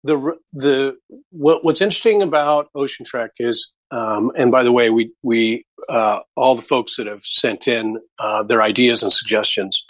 [0.03, 0.97] the the
[1.31, 6.19] what, what's interesting about Ocean Trek is, um, and by the way, we we uh,
[6.35, 9.83] all the folks that have sent in uh, their ideas and suggestions.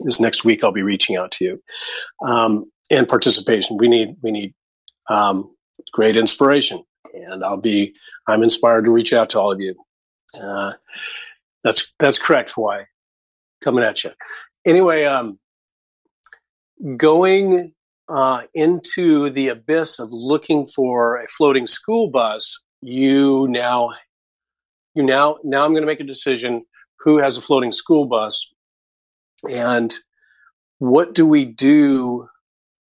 [0.00, 1.62] This next week, I'll be reaching out to you.
[2.26, 3.76] Um, and participation.
[3.78, 4.54] We need we need
[5.08, 5.54] um,
[5.92, 6.82] great inspiration,
[7.14, 7.94] and I'll be
[8.26, 9.74] I'm inspired to reach out to all of you.
[10.40, 10.72] Uh,
[11.64, 12.56] that's that's correct.
[12.56, 12.86] Why
[13.62, 14.10] coming at you?
[14.64, 15.38] Anyway, um,
[16.96, 17.72] going
[18.08, 23.90] uh, into the abyss of looking for a floating school bus, you now
[24.94, 26.64] you now now I'm going to make a decision
[27.00, 28.52] who has a floating school bus
[29.48, 29.94] and
[30.78, 32.26] what do we do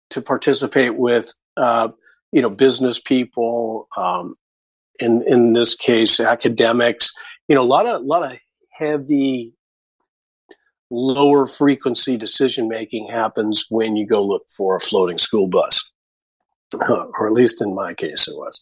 [0.09, 1.89] to participate with uh,
[2.31, 4.35] you know business people um,
[4.99, 7.11] in in this case academics
[7.47, 8.37] you know a lot of a lot of
[8.71, 9.53] heavy
[10.89, 15.91] lower frequency decision making happens when you go look for a floating school bus
[16.89, 18.61] or at least in my case it was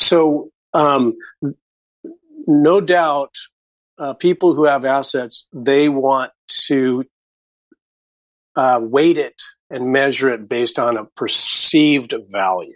[0.00, 1.14] so um,
[2.46, 3.34] no doubt
[3.98, 7.04] uh, people who have assets they want to
[8.56, 9.40] uh, weight it
[9.70, 12.72] and measure it based on a perceived value.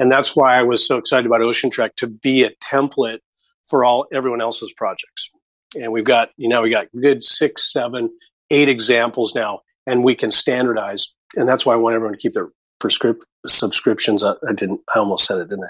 [0.00, 3.18] And that's why I was so excited about Ocean Trek to be a template
[3.64, 5.30] for all everyone else's projects.
[5.78, 8.10] And we've got, you know, we got good six, seven,
[8.50, 11.14] eight examples now, and we can standardize.
[11.36, 12.48] And that's why I want everyone to keep their
[12.78, 14.24] prescript subscriptions.
[14.24, 15.68] I, I didn't, I almost said it, didn't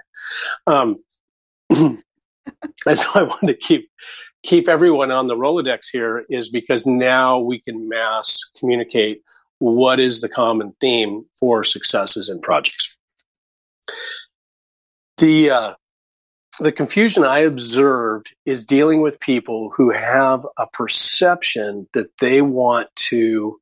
[0.68, 0.72] I?
[0.72, 1.02] Um,
[2.86, 3.90] that's why I wanted to keep
[4.42, 9.22] keep everyone on the Rolodex here is because now we can mass communicate
[9.58, 12.98] what is the common theme for successes in projects.
[15.20, 15.74] The uh,
[16.60, 22.88] the confusion I observed is dealing with people who have a perception that they want
[23.10, 23.60] to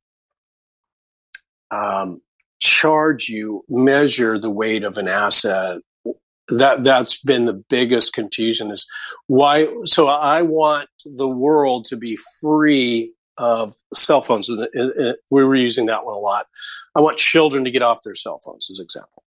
[1.69, 2.21] um,
[2.59, 5.79] charge you, measure the weight of an asset.
[6.47, 8.87] That that's been the biggest confusion is
[9.27, 14.49] why so i want the world to be free of cell phones.
[14.49, 16.47] We were using that one a lot.
[16.95, 19.23] I want children to get off their cell phones as example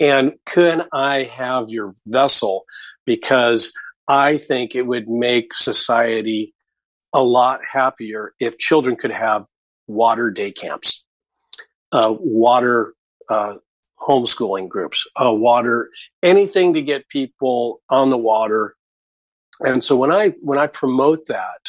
[0.00, 2.64] and can i have your vessel
[3.04, 3.72] because
[4.08, 6.54] i think it would make society
[7.12, 9.44] a lot happier if children could have
[9.86, 11.04] water day camps
[11.92, 12.92] uh, water
[13.28, 13.54] uh,
[14.00, 15.90] homeschooling groups, uh, water,
[16.22, 18.74] anything to get people on the water.
[19.60, 21.68] And so when I when I promote that,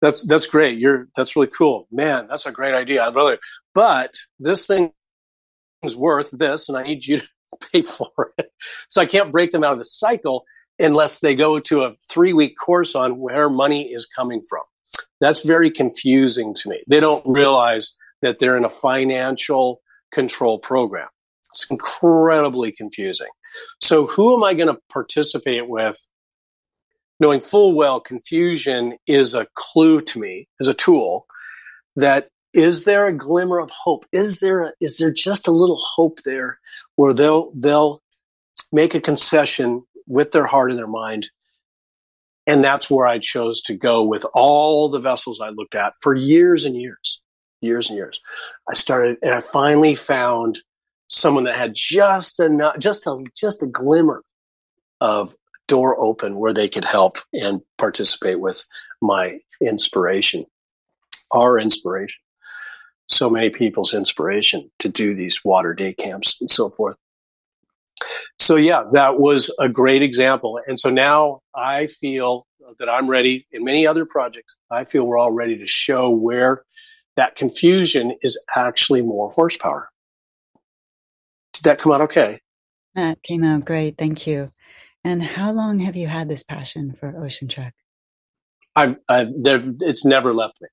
[0.00, 0.78] that's that's great.
[0.78, 2.26] You're that's really cool, man.
[2.28, 3.02] That's a great idea.
[3.04, 3.38] I'd rather,
[3.74, 4.92] but this thing
[5.82, 7.26] is worth this, and I need you to
[7.72, 8.52] pay for it.
[8.88, 10.44] So I can't break them out of the cycle
[10.78, 14.62] unless they go to a three week course on where money is coming from.
[15.20, 16.82] That's very confusing to me.
[16.88, 19.80] They don't realize that they're in a financial
[20.12, 21.08] control program.
[21.50, 23.28] It's incredibly confusing.
[23.80, 26.04] So, who am I going to participate with?
[27.18, 31.26] Knowing full well confusion is a clue to me, is a tool
[31.96, 34.06] that is there a glimmer of hope?
[34.12, 36.58] Is there a, is there just a little hope there
[36.96, 38.02] where they'll they'll
[38.72, 41.30] make a concession with their heart and their mind
[42.46, 46.14] and that's where I chose to go with all the vessels I looked at for
[46.14, 47.20] years and years
[47.60, 48.20] years and years.
[48.68, 50.60] I started, and I finally found
[51.08, 54.22] someone that had just enough, just a just a glimmer
[55.00, 55.34] of
[55.66, 58.64] door open where they could help and participate with
[59.00, 60.46] my inspiration,
[61.32, 62.20] our inspiration.
[63.10, 66.96] So many people's inspiration to do these water day camps and so forth.
[68.38, 70.60] So yeah, that was a great example.
[70.66, 72.46] And so now I feel
[72.78, 74.56] that I'm ready in many other projects.
[74.70, 76.64] I feel we're all ready to show where
[77.16, 79.90] that confusion is actually more horsepower.
[81.52, 82.40] Did that come out okay?
[82.94, 83.98] That came out great.
[83.98, 84.50] Thank you.
[85.04, 87.74] And how long have you had this passion for Ocean Trek?
[88.76, 89.28] I've, I've
[89.80, 90.68] it's never left me.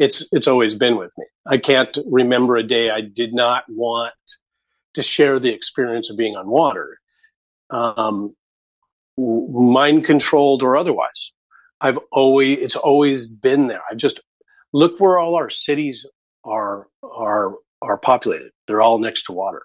[0.00, 1.26] It's it's always been with me.
[1.46, 4.14] I can't remember a day I did not want
[4.94, 6.98] to share the experience of being on water.
[7.68, 8.34] Um,
[9.18, 11.32] mind controlled or otherwise.
[11.82, 13.82] I've always it's always been there.
[13.90, 14.20] I've just
[14.72, 16.06] look where all our cities
[16.44, 18.52] are are are populated.
[18.66, 19.62] They're all next to water.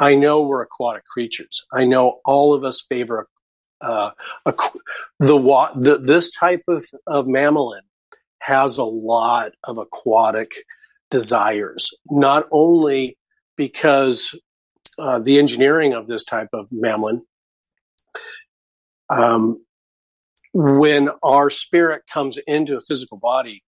[0.00, 1.64] I know we're aquatic creatures.
[1.72, 3.28] I know all of us favor
[3.80, 4.10] uh,
[4.46, 7.84] the, the this type of of mammalian
[8.40, 10.52] has a lot of aquatic
[11.10, 11.90] desires.
[12.10, 13.16] Not only
[13.56, 14.38] because
[14.98, 17.22] uh, the engineering of this type of mammalian
[19.10, 19.64] um,
[20.52, 23.62] when our spirit comes into a physical body,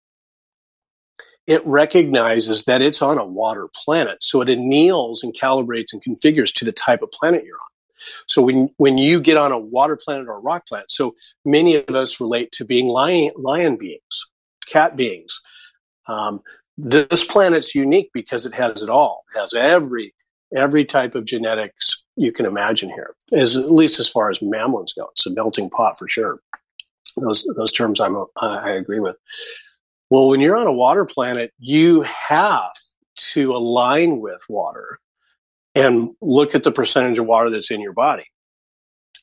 [1.46, 4.22] it recognizes that it's on a water planet.
[4.22, 7.60] So it anneals and calibrates and configures to the type of planet you're on.
[8.28, 11.14] So when, when you get on a water planet or a rock planet, so
[11.44, 14.26] many of us relate to being lion, lion beings,
[14.66, 15.40] cat beings.
[16.06, 16.40] Um,
[16.78, 19.24] this planet's unique because it has it all.
[19.34, 20.14] It has every
[20.56, 24.92] every type of genetics you can imagine here, as at least as far as mammals
[24.92, 25.08] go.
[25.12, 26.40] It's a melting pot for sure.
[27.16, 29.16] Those those terms I'm I agree with.
[30.10, 32.72] Well, when you're on a water planet, you have
[33.16, 34.98] to align with water
[35.74, 38.24] and look at the percentage of water that's in your body.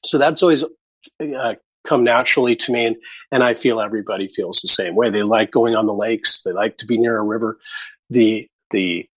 [0.04, 1.54] So that's always uh,
[1.90, 2.96] come naturally to me, and,
[3.32, 5.10] and I feel everybody feels the same way.
[5.10, 6.42] They like going on the lakes.
[6.44, 7.58] They like to be near a river.
[8.10, 9.10] The the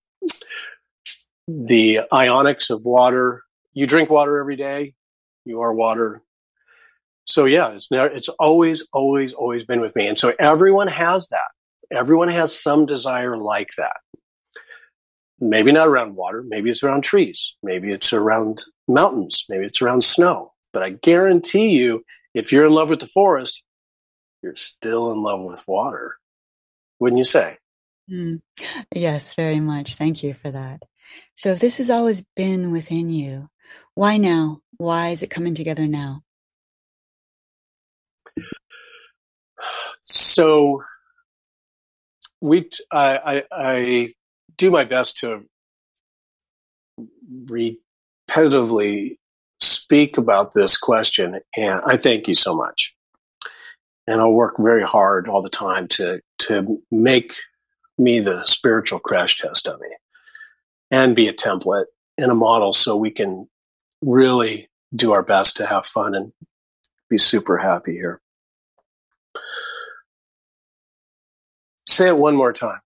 [1.46, 3.42] the ionics of water.
[3.74, 4.94] You drink water every day.
[5.44, 6.22] You are water.
[7.26, 10.06] So yeah, it's never, it's always, always, always been with me.
[10.06, 11.50] And so everyone has that.
[11.96, 13.96] Everyone has some desire like that.
[15.40, 16.44] Maybe not around water.
[16.46, 17.54] Maybe it's around trees.
[17.62, 19.44] Maybe it's around mountains.
[19.48, 20.52] Maybe it's around snow.
[20.72, 22.02] But I guarantee you,
[22.34, 23.62] if you're in love with the forest,
[24.42, 26.16] you're still in love with water.
[26.98, 27.58] Wouldn't you say?
[28.10, 28.40] Mm.
[28.94, 29.94] Yes, very much.
[29.94, 30.82] Thank you for that.
[31.34, 33.48] So if this has always been within you,
[33.94, 34.60] why now?
[34.76, 36.22] Why is it coming together now?
[40.00, 40.82] So
[42.40, 44.14] we, I, I, I
[44.56, 45.44] do my best to
[47.44, 49.18] repetitively
[49.92, 52.94] speak about this question, and I thank you so much.
[54.06, 57.34] And I'll work very hard all the time to to make
[57.98, 59.94] me the spiritual crash test dummy
[60.90, 61.84] and be a template
[62.16, 63.46] and a model so we can
[64.00, 66.32] really do our best to have fun and
[67.10, 68.18] be super happy here.
[71.86, 72.80] Say it one more time.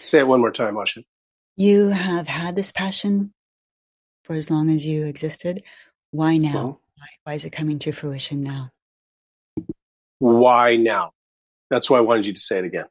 [0.00, 1.04] Say it one more time, Asha.
[1.56, 3.32] You have had this passion
[4.28, 5.62] for as long as you existed.
[6.10, 6.54] Why now?
[6.54, 8.70] Well, why, why is it coming to fruition now?
[10.18, 11.12] Why now?
[11.70, 12.84] That's why I wanted you to say it again.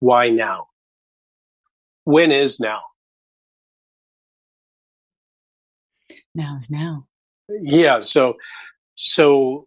[0.00, 0.66] Why now?
[2.04, 2.82] When is now?
[6.34, 7.06] Now is now.
[7.48, 8.00] Yeah.
[8.00, 8.36] So,
[8.94, 9.66] so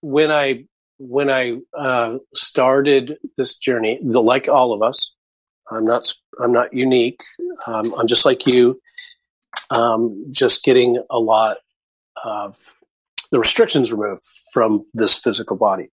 [0.00, 0.64] when I
[0.98, 5.14] when I uh, started this journey, the, like all of us,
[5.70, 7.20] I'm not I'm not unique.
[7.68, 8.80] Um, I'm just like you,
[9.74, 11.58] um, just getting a lot
[12.24, 12.74] of
[13.30, 14.22] the restrictions removed
[14.52, 15.88] from this physical body.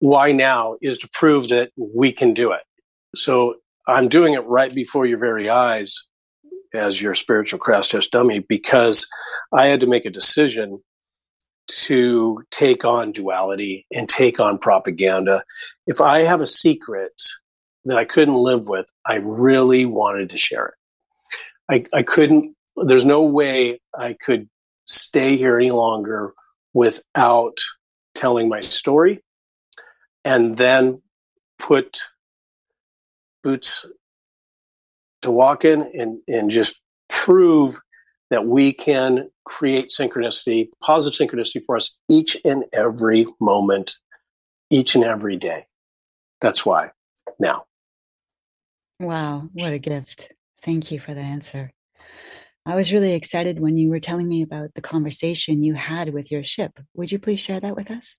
[0.00, 2.62] Why now is to prove that we can do it.
[3.14, 3.56] So
[3.86, 5.98] I'm doing it right before your very eyes
[6.74, 9.06] as your spiritual crash test dummy because
[9.52, 10.82] I had to make a decision
[11.68, 15.44] to take on duality and take on propaganda.
[15.86, 17.12] If I have a secret
[17.84, 20.74] that I couldn't live with, I really wanted to share it.
[21.70, 22.46] I, I couldn't,
[22.76, 24.48] there's no way I could
[24.86, 26.32] stay here any longer
[26.72, 27.58] without
[28.14, 29.22] telling my story
[30.24, 30.96] and then
[31.58, 32.00] put
[33.42, 33.86] boots
[35.22, 37.78] to walk in and, and just prove
[38.30, 43.96] that we can create synchronicity, positive synchronicity for us each and every moment,
[44.70, 45.64] each and every day.
[46.40, 46.90] That's why
[47.38, 47.64] now.
[49.00, 50.32] Wow, what a gift.
[50.62, 51.72] Thank you for that answer.
[52.66, 56.30] I was really excited when you were telling me about the conversation you had with
[56.30, 56.78] your ship.
[56.94, 58.18] Would you please share that with us?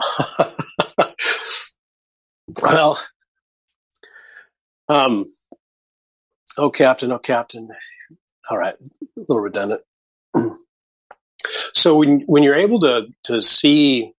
[2.62, 3.00] well,
[4.88, 5.26] um,
[6.58, 7.68] oh, Captain, oh, Captain.
[8.50, 9.80] All right, a little redundant.
[11.74, 14.12] so when when you're able to to see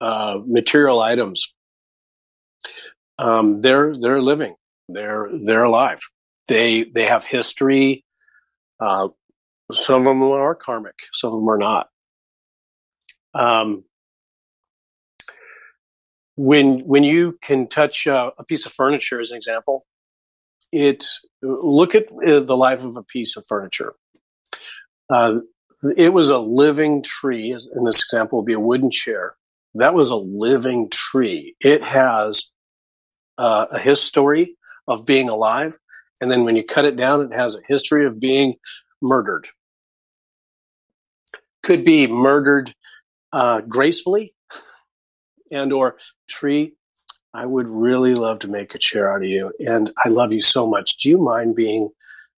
[0.00, 1.52] uh, material items,
[3.18, 4.54] um, they're they're living,
[4.88, 6.00] they're they're alive.
[6.48, 8.04] They they have history.
[8.80, 9.08] Uh,
[9.72, 11.88] some of them are karmic, some of them are not.
[13.34, 13.84] Um,
[16.36, 19.86] when when you can touch a piece of furniture as an example
[20.72, 21.04] it
[21.42, 23.94] look at uh, the life of a piece of furniture
[25.08, 25.40] Uh,
[25.96, 27.52] it was a living tree.
[27.52, 29.36] In this example, would be a wooden chair.
[29.74, 31.54] That was a living tree.
[31.60, 32.50] It has
[33.38, 34.56] uh, a history
[34.88, 35.78] of being alive,
[36.20, 38.56] and then when you cut it down, it has a history of being
[39.00, 39.46] murdered.
[41.62, 42.74] Could be murdered
[43.32, 44.34] uh, gracefully,
[45.52, 45.96] and or
[46.28, 46.74] tree.
[47.34, 50.40] I would really love to make a chair out of you, and I love you
[50.40, 50.96] so much.
[50.96, 51.90] Do you mind being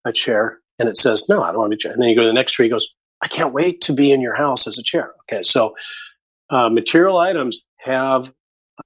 [0.05, 0.59] a chair?
[0.79, 1.93] And it says, no, I don't want to be a chair.
[1.93, 2.69] And then you go to the next tree.
[2.69, 2.89] Goes,
[3.23, 5.13] I can't wait to be in your house as a chair.
[5.31, 5.77] Okay, so
[6.49, 8.33] uh, material items have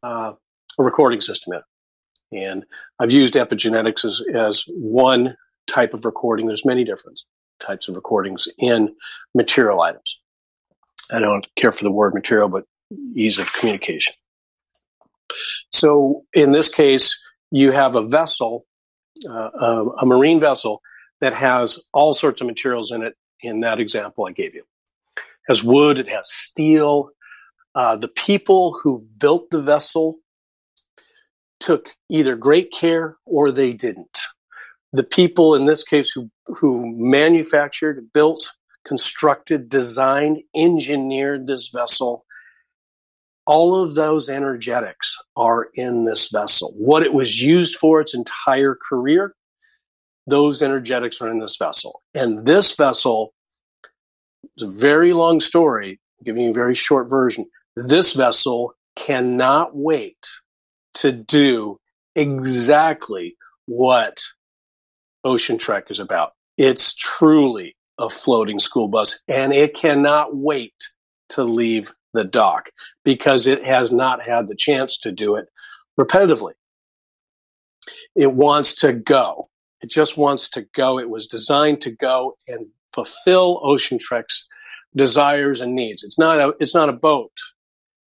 [0.03, 0.33] uh,
[0.79, 1.65] a recording system in it.
[2.33, 2.65] And
[2.99, 6.47] I've used epigenetics as, as one type of recording.
[6.47, 7.21] There's many different
[7.61, 8.95] types of recordings in
[9.35, 10.21] material items.
[11.13, 12.65] I don't care for the word material, but
[13.15, 14.15] ease of communication.
[15.71, 17.21] So in this case,
[17.51, 18.67] you have a vessel,
[19.29, 20.83] uh, a, a marine vessel
[21.21, 23.15] that has all sorts of materials in it.
[23.41, 24.63] In that example I gave you,
[25.17, 27.11] it has wood, it has steel,
[27.75, 30.19] uh, the people who built the vessel
[31.65, 34.21] took either great care or they didn't.
[34.93, 38.53] The people in this case who, who manufactured, built,
[38.85, 42.27] constructed, designed, engineered this vessel,
[43.47, 46.75] all of those energetics are in this vessel.
[46.77, 49.35] What it was used for its entire career,
[50.27, 52.03] those energetics are in this vessel.
[52.15, 53.33] And this vessel,
[54.55, 57.47] it's a very long story, I'm giving you a very short version.
[57.75, 60.27] This vessel cannot wait
[60.95, 61.79] to do
[62.15, 63.37] exactly
[63.67, 64.23] what
[65.25, 66.33] Ocean Trek is about.
[66.57, 70.75] It's truly a floating school bus and it cannot wait
[71.31, 72.71] to leave the dock
[73.05, 75.47] because it has not had the chance to do it
[75.99, 76.53] repetitively.
[78.15, 79.49] It wants to go.
[79.81, 80.99] It just wants to go.
[80.99, 84.47] It was designed to go and fulfill Ocean Trek's
[84.97, 86.05] desires and needs.
[86.05, 87.33] It's not a, it's not a boat.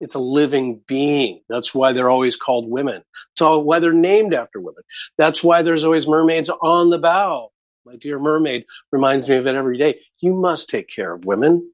[0.01, 1.41] It's a living being.
[1.49, 3.03] That's why they're always called women.
[3.41, 4.83] All why they're named after women.
[5.17, 7.51] That's why there's always mermaids on the bow.
[7.87, 10.01] My dear mermaid reminds me of it every day.
[10.21, 11.71] You must take care of women.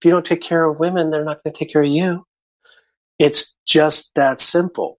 [0.00, 2.26] If you don't take care of women, they're not going to take care of you.
[3.18, 4.98] It's just that simple.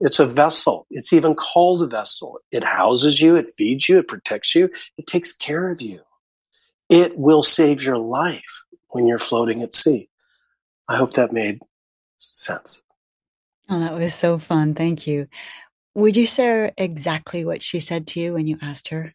[0.00, 0.86] It's a vessel.
[0.90, 2.38] It's even called a vessel.
[2.52, 6.00] It houses you, it feeds you, it protects you, it takes care of you.
[6.88, 10.08] It will save your life when you're floating at sea.
[10.88, 11.60] I hope that made
[12.18, 12.82] sense.
[13.68, 14.74] Oh, that was so fun.
[14.74, 15.26] Thank you.
[15.94, 19.14] Would you share exactly what she said to you when you asked her?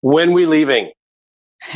[0.00, 0.92] When we leaving?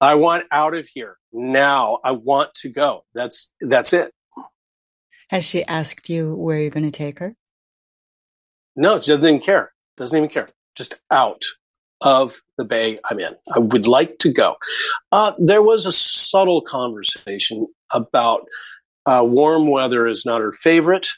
[0.00, 2.00] I want out of here now.
[2.04, 3.04] I want to go.
[3.14, 4.12] That's that's it.
[5.30, 7.36] Has she asked you where you're going to take her?
[8.74, 9.72] No, she doesn't even care.
[9.96, 10.50] Doesn't even care.
[10.74, 11.42] Just out
[12.02, 13.34] of the bay I'm in.
[13.54, 14.56] I would like to go.
[15.10, 18.42] Uh, there was a subtle conversation about
[19.06, 21.08] uh, warm weather is not her favorite.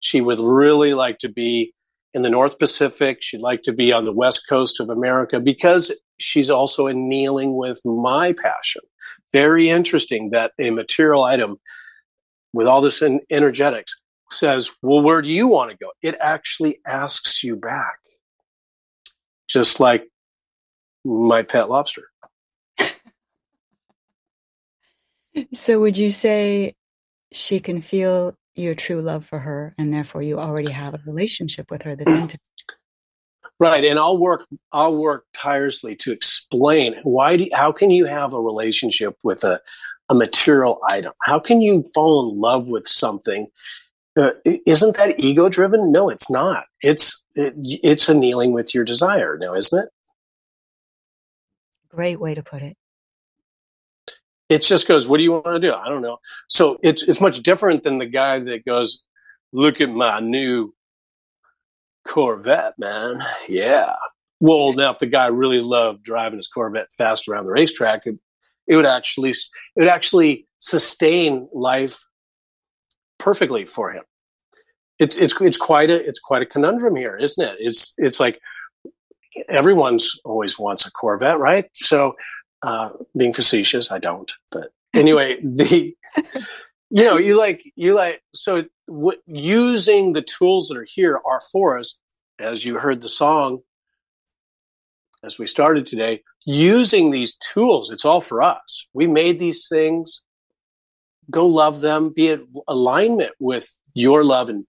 [0.00, 1.72] She would really like to be
[2.14, 3.18] in the North Pacific.
[3.20, 7.80] She'd like to be on the West Coast of America because she's also annealing with
[7.84, 8.82] my passion.
[9.32, 11.56] Very interesting that a material item
[12.52, 13.94] with all this in energetics
[14.30, 15.90] says, Well, where do you want to go?
[16.02, 17.96] It actually asks you back.
[19.48, 20.04] Just like
[21.04, 22.04] my pet lobster.
[25.52, 26.74] so, would you say
[27.32, 31.70] she can feel your true love for her, and therefore you already have a relationship
[31.70, 32.40] with her that's intimate?
[33.58, 34.46] Right, and I'll work.
[34.72, 37.36] I'll work tirelessly to explain why.
[37.36, 39.60] Do, how can you have a relationship with a
[40.08, 41.12] a material item?
[41.24, 43.46] How can you fall in love with something?
[44.18, 45.92] Uh, isn't that ego driven?
[45.92, 46.64] No, it's not.
[46.82, 49.38] It's it, it's annealing with your desire.
[49.38, 49.88] Now, isn't it?
[51.90, 52.76] Great way to put it.
[54.48, 55.72] It just goes, what do you want to do?
[55.72, 56.18] I don't know.
[56.48, 59.02] So it's it's much different than the guy that goes,
[59.52, 60.74] look at my new
[62.06, 63.20] Corvette, man.
[63.48, 63.94] Yeah.
[64.40, 68.16] Well, now if the guy really loved driving his Corvette fast around the racetrack, it,
[68.66, 69.36] it would actually it
[69.76, 72.04] would actually sustain life
[73.18, 74.02] perfectly for him.
[74.98, 77.56] It's it's it's quite a it's quite a conundrum here, isn't it?
[77.60, 78.40] It's it's like
[79.48, 81.66] everyone's always wants a Corvette, right?
[81.74, 82.16] So,
[82.62, 84.30] uh, being facetious, I don't.
[84.52, 85.94] But anyway, the
[86.90, 91.40] you know you like you like so w- using the tools that are here are
[91.52, 91.98] for us,
[92.38, 93.60] as you heard the song
[95.22, 96.22] as we started today.
[96.46, 98.86] Using these tools, it's all for us.
[98.94, 100.22] We made these things.
[101.30, 102.12] Go love them.
[102.14, 104.64] Be in alignment with your love and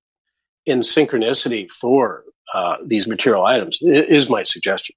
[0.66, 2.24] in synchronicity for
[2.54, 4.96] uh, these material items is my suggestion.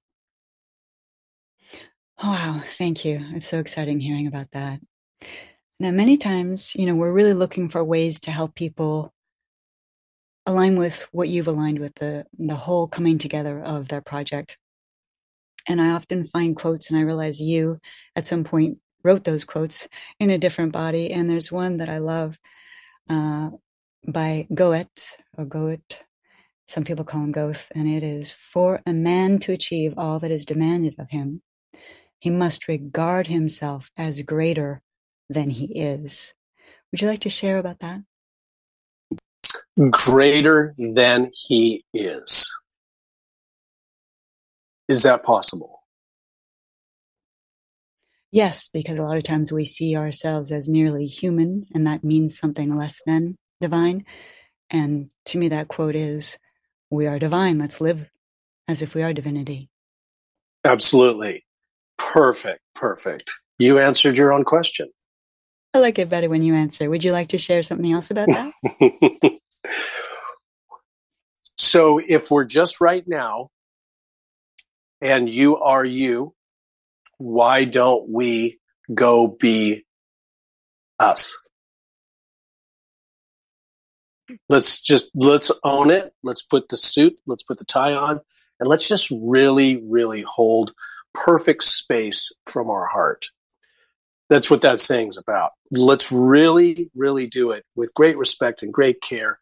[2.23, 3.19] Wow, thank you.
[3.33, 4.79] It's so exciting hearing about that.
[5.79, 9.13] Now, many times, you know, we're really looking for ways to help people
[10.45, 14.57] align with what you've aligned with the the whole coming together of their project.
[15.67, 17.79] And I often find quotes, and I realize you
[18.15, 19.87] at some point wrote those quotes
[20.19, 21.11] in a different body.
[21.11, 22.37] And there's one that I love
[23.09, 23.49] uh,
[24.07, 24.87] by Goethe
[25.37, 25.99] or Goethe.
[26.67, 30.31] Some people call him Goethe, and it is For a man to achieve all that
[30.31, 31.41] is demanded of him,
[32.19, 34.81] he must regard himself as greater
[35.29, 36.33] than he is.
[36.91, 38.01] Would you like to share about that?
[39.91, 42.51] Greater than he is.
[44.87, 45.83] Is that possible?
[48.31, 52.37] Yes, because a lot of times we see ourselves as merely human, and that means
[52.37, 54.05] something less than divine.
[54.69, 56.37] And to me, that quote is,
[56.89, 57.57] We are divine.
[57.57, 58.09] Let's live
[58.67, 59.69] as if we are divinity.
[60.63, 61.45] Absolutely.
[61.97, 62.61] Perfect.
[62.73, 63.31] Perfect.
[63.57, 64.89] You answered your own question.
[65.73, 66.89] I like it better when you answer.
[66.89, 69.39] Would you like to share something else about that?
[71.57, 73.49] so, if we're just right now,
[75.01, 76.33] and you are you,
[77.17, 78.59] why don't we
[78.93, 79.85] go be
[80.99, 81.37] us?
[84.49, 86.13] Let's just let's own it.
[86.23, 88.19] Let's put the suit, let's put the tie on,
[88.59, 90.73] and let's just really, really hold
[91.13, 93.27] perfect space from our heart.
[94.29, 95.51] That's what that saying's about.
[95.71, 99.39] Let's really, really do it with great respect and great care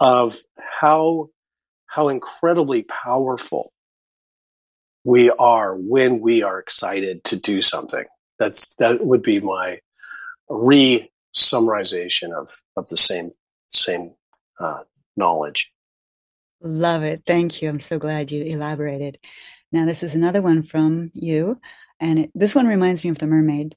[0.00, 1.28] of how
[1.86, 3.72] how incredibly powerful
[5.04, 8.04] we are when we are excited to do something.
[8.38, 9.78] That's that would be my
[10.48, 13.32] re summarization of of the same
[13.68, 14.14] same
[14.58, 14.82] uh,
[15.16, 15.72] knowledge.
[16.60, 17.22] Love it.
[17.26, 17.68] Thank you.
[17.68, 19.18] I'm so glad you elaborated.
[19.70, 21.60] Now, this is another one from you,
[22.00, 23.76] and it, this one reminds me of the mermaid.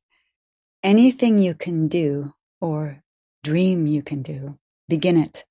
[0.83, 3.01] Anything you can do or
[3.43, 4.57] dream you can do,
[4.87, 5.43] begin it.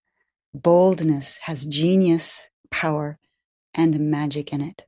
[0.54, 3.18] Boldness has genius, power,
[3.74, 4.86] and magic in it.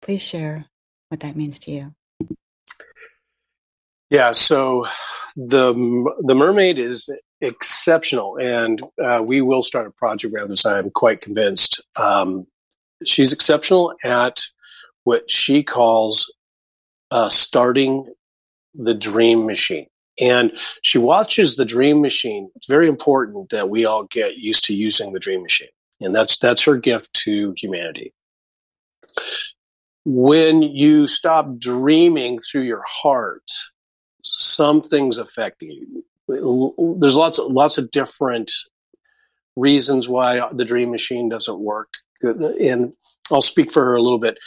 [0.00, 0.66] Please share
[1.08, 1.94] what that means to you.
[4.10, 4.86] Yeah, so
[5.36, 5.72] the
[6.20, 7.08] the mermaid is
[7.42, 10.64] exceptional, and uh, we will start a project around this.
[10.64, 11.82] I am quite convinced.
[11.96, 12.46] Um,
[13.04, 14.40] she's exceptional at
[15.04, 16.32] what she calls
[17.10, 18.06] uh, starting
[18.74, 19.86] the dream machine,
[20.18, 22.50] and she watches the dream machine.
[22.54, 25.68] It's very important that we all get used to using the dream machine,
[26.00, 28.14] and that's that's her gift to humanity
[30.04, 33.50] when you stop dreaming through your heart,
[34.22, 36.04] something's affecting you.
[36.40, 38.50] There's lots of, lots of different
[39.56, 41.88] reasons why the dream machine doesn't work.
[42.22, 42.94] And
[43.30, 44.38] I'll speak for her a little bit.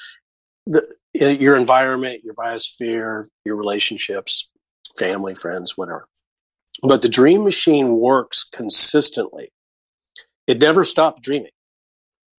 [0.67, 0.83] The,
[1.13, 4.49] your environment, your biosphere, your relationships,
[4.97, 6.07] family, friends, whatever.
[6.81, 9.51] But the dream machine works consistently.
[10.47, 11.51] It never stops dreaming.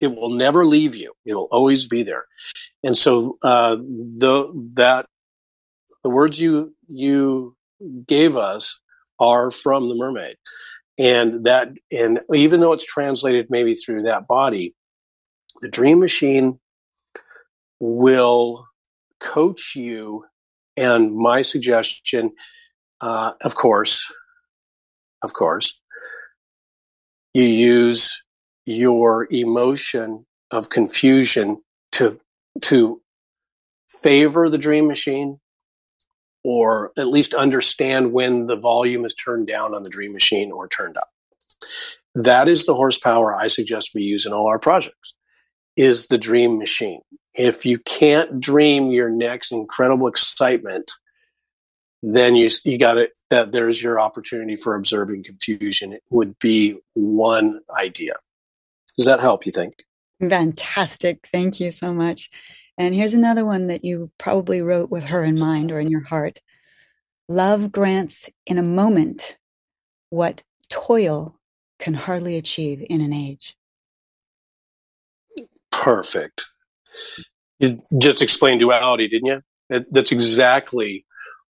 [0.00, 1.12] It will never leave you.
[1.24, 2.26] It will always be there.
[2.82, 5.06] And so uh, the that
[6.02, 7.56] the words you you
[8.06, 8.78] gave us
[9.18, 10.36] are from the mermaid,
[10.98, 14.74] and that and even though it's translated maybe through that body,
[15.60, 16.58] the dream machine
[17.80, 18.66] will
[19.20, 20.24] coach you.
[20.76, 22.32] And my suggestion,
[23.00, 24.12] uh, of course,
[25.22, 25.80] of course,
[27.32, 28.22] you use
[28.66, 31.62] your emotion of confusion
[31.92, 32.20] to
[32.62, 33.00] to
[33.88, 35.38] favor the dream machine
[36.46, 40.68] or at least understand when the volume is turned down on the dream machine or
[40.68, 41.10] turned up
[42.14, 45.14] that is the horsepower i suggest we use in all our projects
[45.76, 47.00] is the dream machine
[47.34, 50.92] if you can't dream your next incredible excitement
[52.02, 56.76] then you you got it that there's your opportunity for observing confusion it would be
[56.94, 58.12] one idea
[58.96, 59.84] does that help, you think?
[60.26, 61.28] Fantastic.
[61.32, 62.30] Thank you so much.
[62.78, 66.04] And here's another one that you probably wrote with her in mind or in your
[66.04, 66.40] heart.
[67.28, 69.36] Love grants in a moment
[70.10, 71.38] what toil
[71.78, 73.56] can hardly achieve in an age.
[75.70, 76.48] Perfect.
[77.58, 79.84] You just explained duality, didn't you?
[79.90, 81.04] That's exactly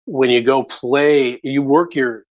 [0.07, 2.25] when you go play, you work your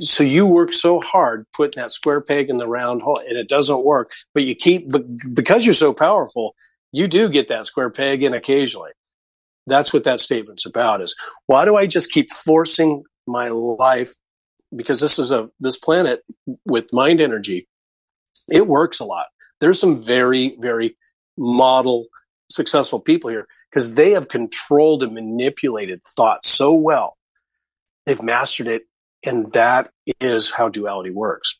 [0.00, 3.46] so you work so hard putting that square peg in the round hole and it
[3.46, 4.90] doesn't work but you keep
[5.34, 6.54] because you're so powerful
[6.92, 8.90] you do get that square peg in occasionally
[9.66, 11.14] that's what that statement's about is
[11.46, 14.14] why do i just keep forcing my life
[14.74, 16.20] because this is a this planet
[16.64, 17.66] with mind energy
[18.48, 19.26] it works a lot
[19.60, 20.96] there's some very, very
[21.36, 22.06] model
[22.50, 27.16] successful people here because they have controlled and manipulated thought so well.
[28.04, 28.82] They've mastered it.
[29.24, 31.58] And that is how duality works.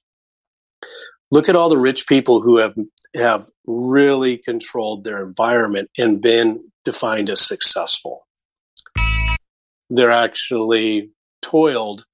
[1.31, 2.75] Look at all the rich people who have
[3.15, 8.27] have really controlled their environment and been defined as successful.
[9.89, 11.11] They're actually
[11.43, 12.05] toiled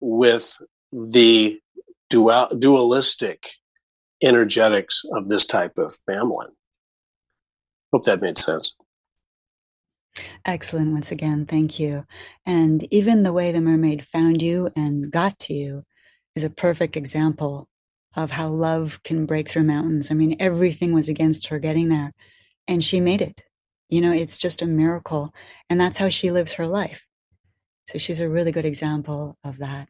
[0.00, 0.60] with
[0.92, 1.60] the
[2.10, 3.48] dual, dualistic
[4.22, 6.46] energetics of this type of family.
[7.92, 8.74] Hope that made sense.
[10.44, 10.92] Excellent.
[10.92, 12.04] Once again, thank you.
[12.44, 15.84] And even the way the mermaid found you and got to you
[16.34, 17.68] is a perfect example
[18.18, 20.10] of how love can break through mountains.
[20.10, 22.12] I mean, everything was against her getting there,
[22.66, 23.42] and she made it.
[23.88, 25.32] You know, it's just a miracle.
[25.70, 27.06] And that's how she lives her life.
[27.86, 29.88] So she's a really good example of that.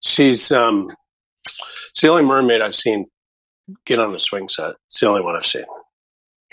[0.00, 0.90] She's um
[1.46, 3.06] it's the only mermaid I've seen
[3.86, 4.72] get on a swing set.
[4.86, 5.64] It's the only one I've seen.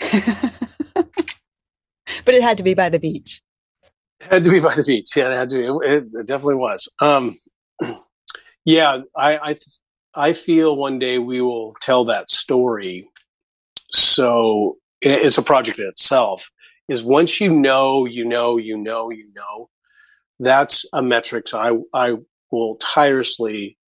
[2.24, 3.42] but it had to be by the beach.
[4.20, 5.16] It had to be by the beach.
[5.16, 5.64] Yeah, it had to be.
[5.90, 6.88] It, it definitely was.
[7.00, 7.36] Um,
[8.64, 9.54] yeah, I, I,
[10.14, 13.08] I feel one day we will tell that story.
[13.90, 16.50] So it's a project in itself.
[16.88, 19.68] Is once you know, you know, you know, you know,
[20.38, 22.16] that's a metric I I
[22.50, 23.78] will tirelessly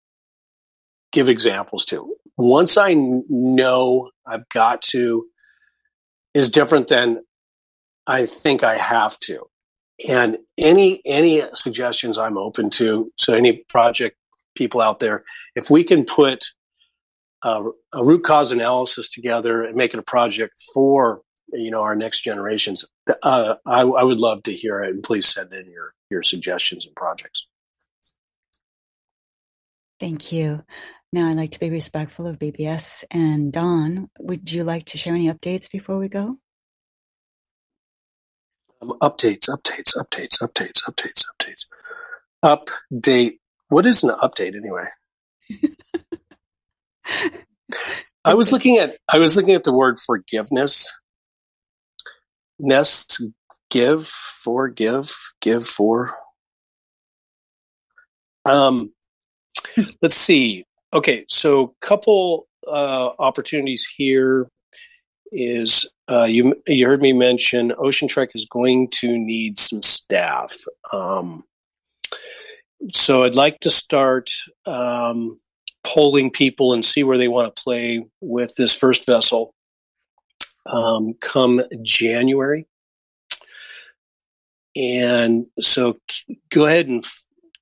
[1.12, 2.14] give examples to.
[2.36, 5.26] Once I know I've got to
[6.34, 7.22] is different than
[8.06, 9.44] I think I have to.
[10.08, 13.12] And any any suggestions I'm open to.
[13.16, 14.16] So any project
[14.54, 15.24] people out there,
[15.54, 16.44] if we can put
[17.42, 21.94] a, a root cause analysis together and make it a project for you know our
[21.94, 22.84] next generations,
[23.22, 24.90] uh, I, I would love to hear it.
[24.90, 27.46] And please send in your your suggestions and projects.
[30.00, 30.64] Thank you.
[31.12, 34.10] Now, I'd like to be respectful of BBS and Don.
[34.18, 36.38] Would you like to share any updates before we go?
[38.82, 41.24] Um, updates, updates, updates, updates, updates,
[42.44, 42.68] updates.
[42.92, 43.38] Update.
[43.74, 44.84] What is an update anyway?
[48.24, 50.88] I was looking at I was looking at the word forgiveness.
[52.60, 53.20] Nest
[53.70, 56.14] give, forgive, give for.
[58.44, 58.92] Um,
[60.00, 60.66] let's see.
[60.92, 64.46] Okay, so couple uh, opportunities here
[65.32, 70.54] is uh, you you heard me mention Ocean Trek is going to need some staff.
[70.92, 71.42] Um,
[72.92, 74.30] so I'd like to start
[74.66, 75.38] um,
[75.84, 79.54] polling people and see where they want to play with this first vessel
[80.66, 82.66] um, come January.
[84.76, 85.98] And so
[86.50, 87.04] go ahead and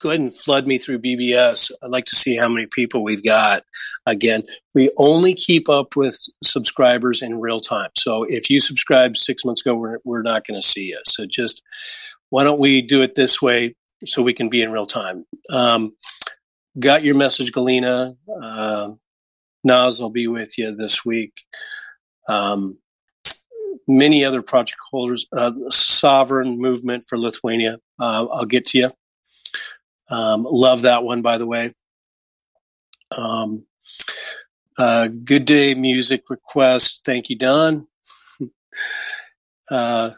[0.00, 1.70] go ahead and flood me through BBS.
[1.82, 3.64] I'd like to see how many people we've got.
[4.06, 4.44] Again,
[4.74, 7.90] we only keep up with subscribers in real time.
[7.96, 11.00] So if you subscribed six months ago, we're, we're not going to see you.
[11.04, 11.62] So just
[12.30, 13.74] why don't we do it this way
[14.04, 15.24] so we can be in real time?
[15.50, 15.96] Um,
[16.78, 18.16] got your message, Galina.
[18.42, 18.92] Uh,
[19.64, 21.32] Naz will be with you this week.
[22.28, 22.78] Um,
[23.86, 27.78] many other project holders, uh, Sovereign Movement for Lithuania.
[27.98, 28.90] Uh, I'll get to you.
[30.08, 31.72] Um, love that one, by the way.
[33.16, 33.66] Um,
[34.78, 37.02] uh, good day music request.
[37.04, 37.86] Thank you, Don.
[39.70, 40.10] uh,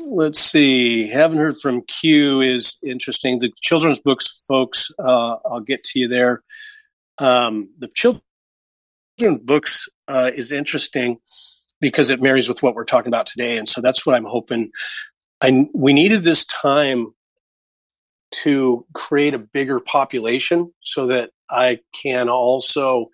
[0.00, 1.08] let's see.
[1.08, 3.38] Haven't heard from Q is interesting.
[3.38, 4.90] The children's books, folks.
[4.98, 6.42] Uh, I'll get to you there.
[7.18, 8.22] Um, the children's
[9.42, 11.18] books uh, is interesting
[11.80, 14.70] because it marries with what we're talking about today, and so that's what I'm hoping.
[15.40, 17.14] I we needed this time
[18.42, 23.10] to create a bigger population so that I can also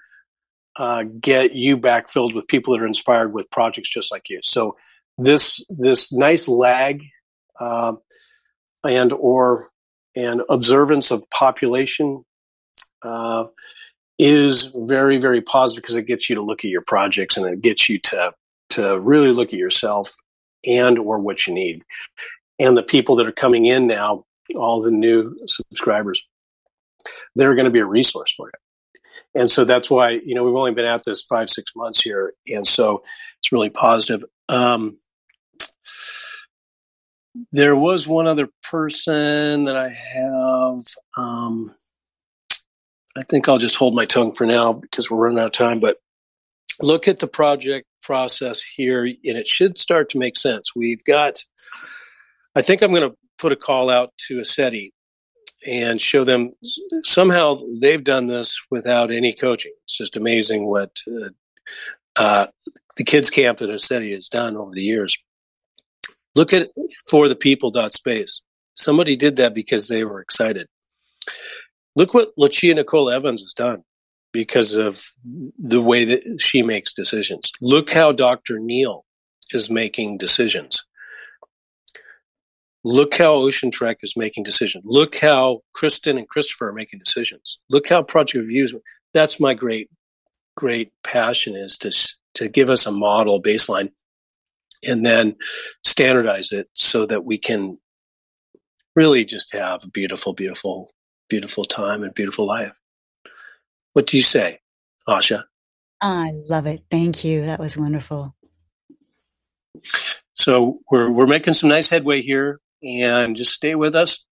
[0.77, 4.39] uh, get you backfilled with people that are inspired with projects just like you.
[4.43, 4.77] So
[5.19, 7.03] this this nice lag
[7.61, 7.93] uh,
[8.85, 9.69] and or
[10.17, 12.25] an observance of population
[13.03, 13.45] uh,
[14.19, 17.61] is very very positive because it gets you to look at your projects and it
[17.61, 18.31] gets you to
[18.71, 20.15] to really look at yourself
[20.65, 21.85] and or what you need
[22.59, 24.25] and the people that are coming in now
[24.57, 26.27] all the new subscribers,
[27.35, 29.41] they're going to be a resource for you.
[29.41, 32.33] And so that's why, you know, we've only been at this five, six months here.
[32.47, 33.03] And so
[33.41, 34.25] it's really positive.
[34.49, 34.99] Um,
[37.53, 40.81] there was one other person that I have.
[41.17, 41.75] Um,
[43.17, 45.81] I think I'll just hold my tongue for now because we're running out of time.
[45.81, 45.97] But
[46.81, 50.75] look at the project process here, and it should start to make sense.
[50.77, 51.45] We've got,
[52.55, 54.93] I think I'm going to put a call out to ASETI
[55.67, 56.53] and show them
[57.03, 59.73] somehow they've done this without any coaching.
[59.85, 61.31] It's just amazing what uh,
[62.15, 62.47] uh,
[62.97, 65.19] the kids camp that Ossetia has done over the years.
[66.39, 66.69] Look at
[67.11, 68.43] for the people dot space.
[68.75, 70.69] Somebody did that because they were excited.
[71.97, 73.83] Look what Lucia Nicole Evans has done
[74.33, 75.03] because of
[75.59, 77.51] the way that she makes decisions.
[77.61, 78.61] Look how Dr.
[78.61, 79.05] Neil
[79.51, 80.85] is making decisions.
[82.85, 84.85] Look how Ocean Trek is making decisions.
[84.87, 87.59] Look how Kristen and Christopher are making decisions.
[87.69, 88.77] Look how Project Views.
[89.13, 89.91] That's my great,
[90.57, 91.91] great passion is to
[92.35, 93.91] to give us a model baseline,
[94.85, 95.37] and then
[95.85, 97.79] standardize it so that we can
[98.95, 100.93] really just have a beautiful, beautiful,
[101.29, 102.73] beautiful time and beautiful life.
[103.93, 104.61] What do you say,
[105.09, 105.45] Asha?
[106.01, 106.85] I love it.
[106.91, 107.43] Thank you.
[107.43, 108.35] That was wonderful.
[110.35, 114.25] So we're we're making some nice headway here, and just stay with us.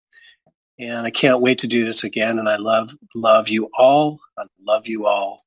[0.79, 2.39] And I can't wait to do this again.
[2.39, 4.21] And I love love you all.
[4.39, 5.43] I love you all.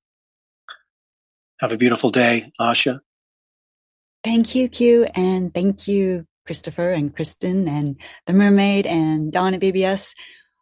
[1.62, 3.00] Have a beautiful day, Asha.
[4.24, 9.62] Thank you, Q, and thank you, Christopher and Kristen and the Mermaid and Don at
[9.62, 10.14] BBS.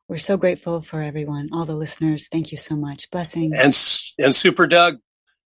[0.07, 2.27] We're so grateful for everyone, all the listeners.
[2.27, 3.09] Thank you so much.
[3.09, 3.53] Blessings.
[3.53, 4.97] And and Super Doug,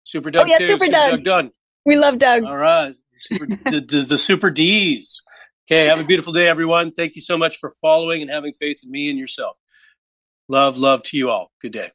[0.04, 0.68] Super oh, Doug oh, yeah, too.
[0.68, 1.12] Super, Super Doug.
[1.12, 1.52] Doug done.
[1.86, 2.44] We love Doug.
[2.44, 5.22] All right, super, the, the, the Super D's.
[5.70, 6.92] Okay, have a beautiful day, everyone.
[6.92, 9.56] Thank you so much for following and having faith in me and yourself.
[10.50, 11.50] Love, love to you all.
[11.62, 11.92] Good day.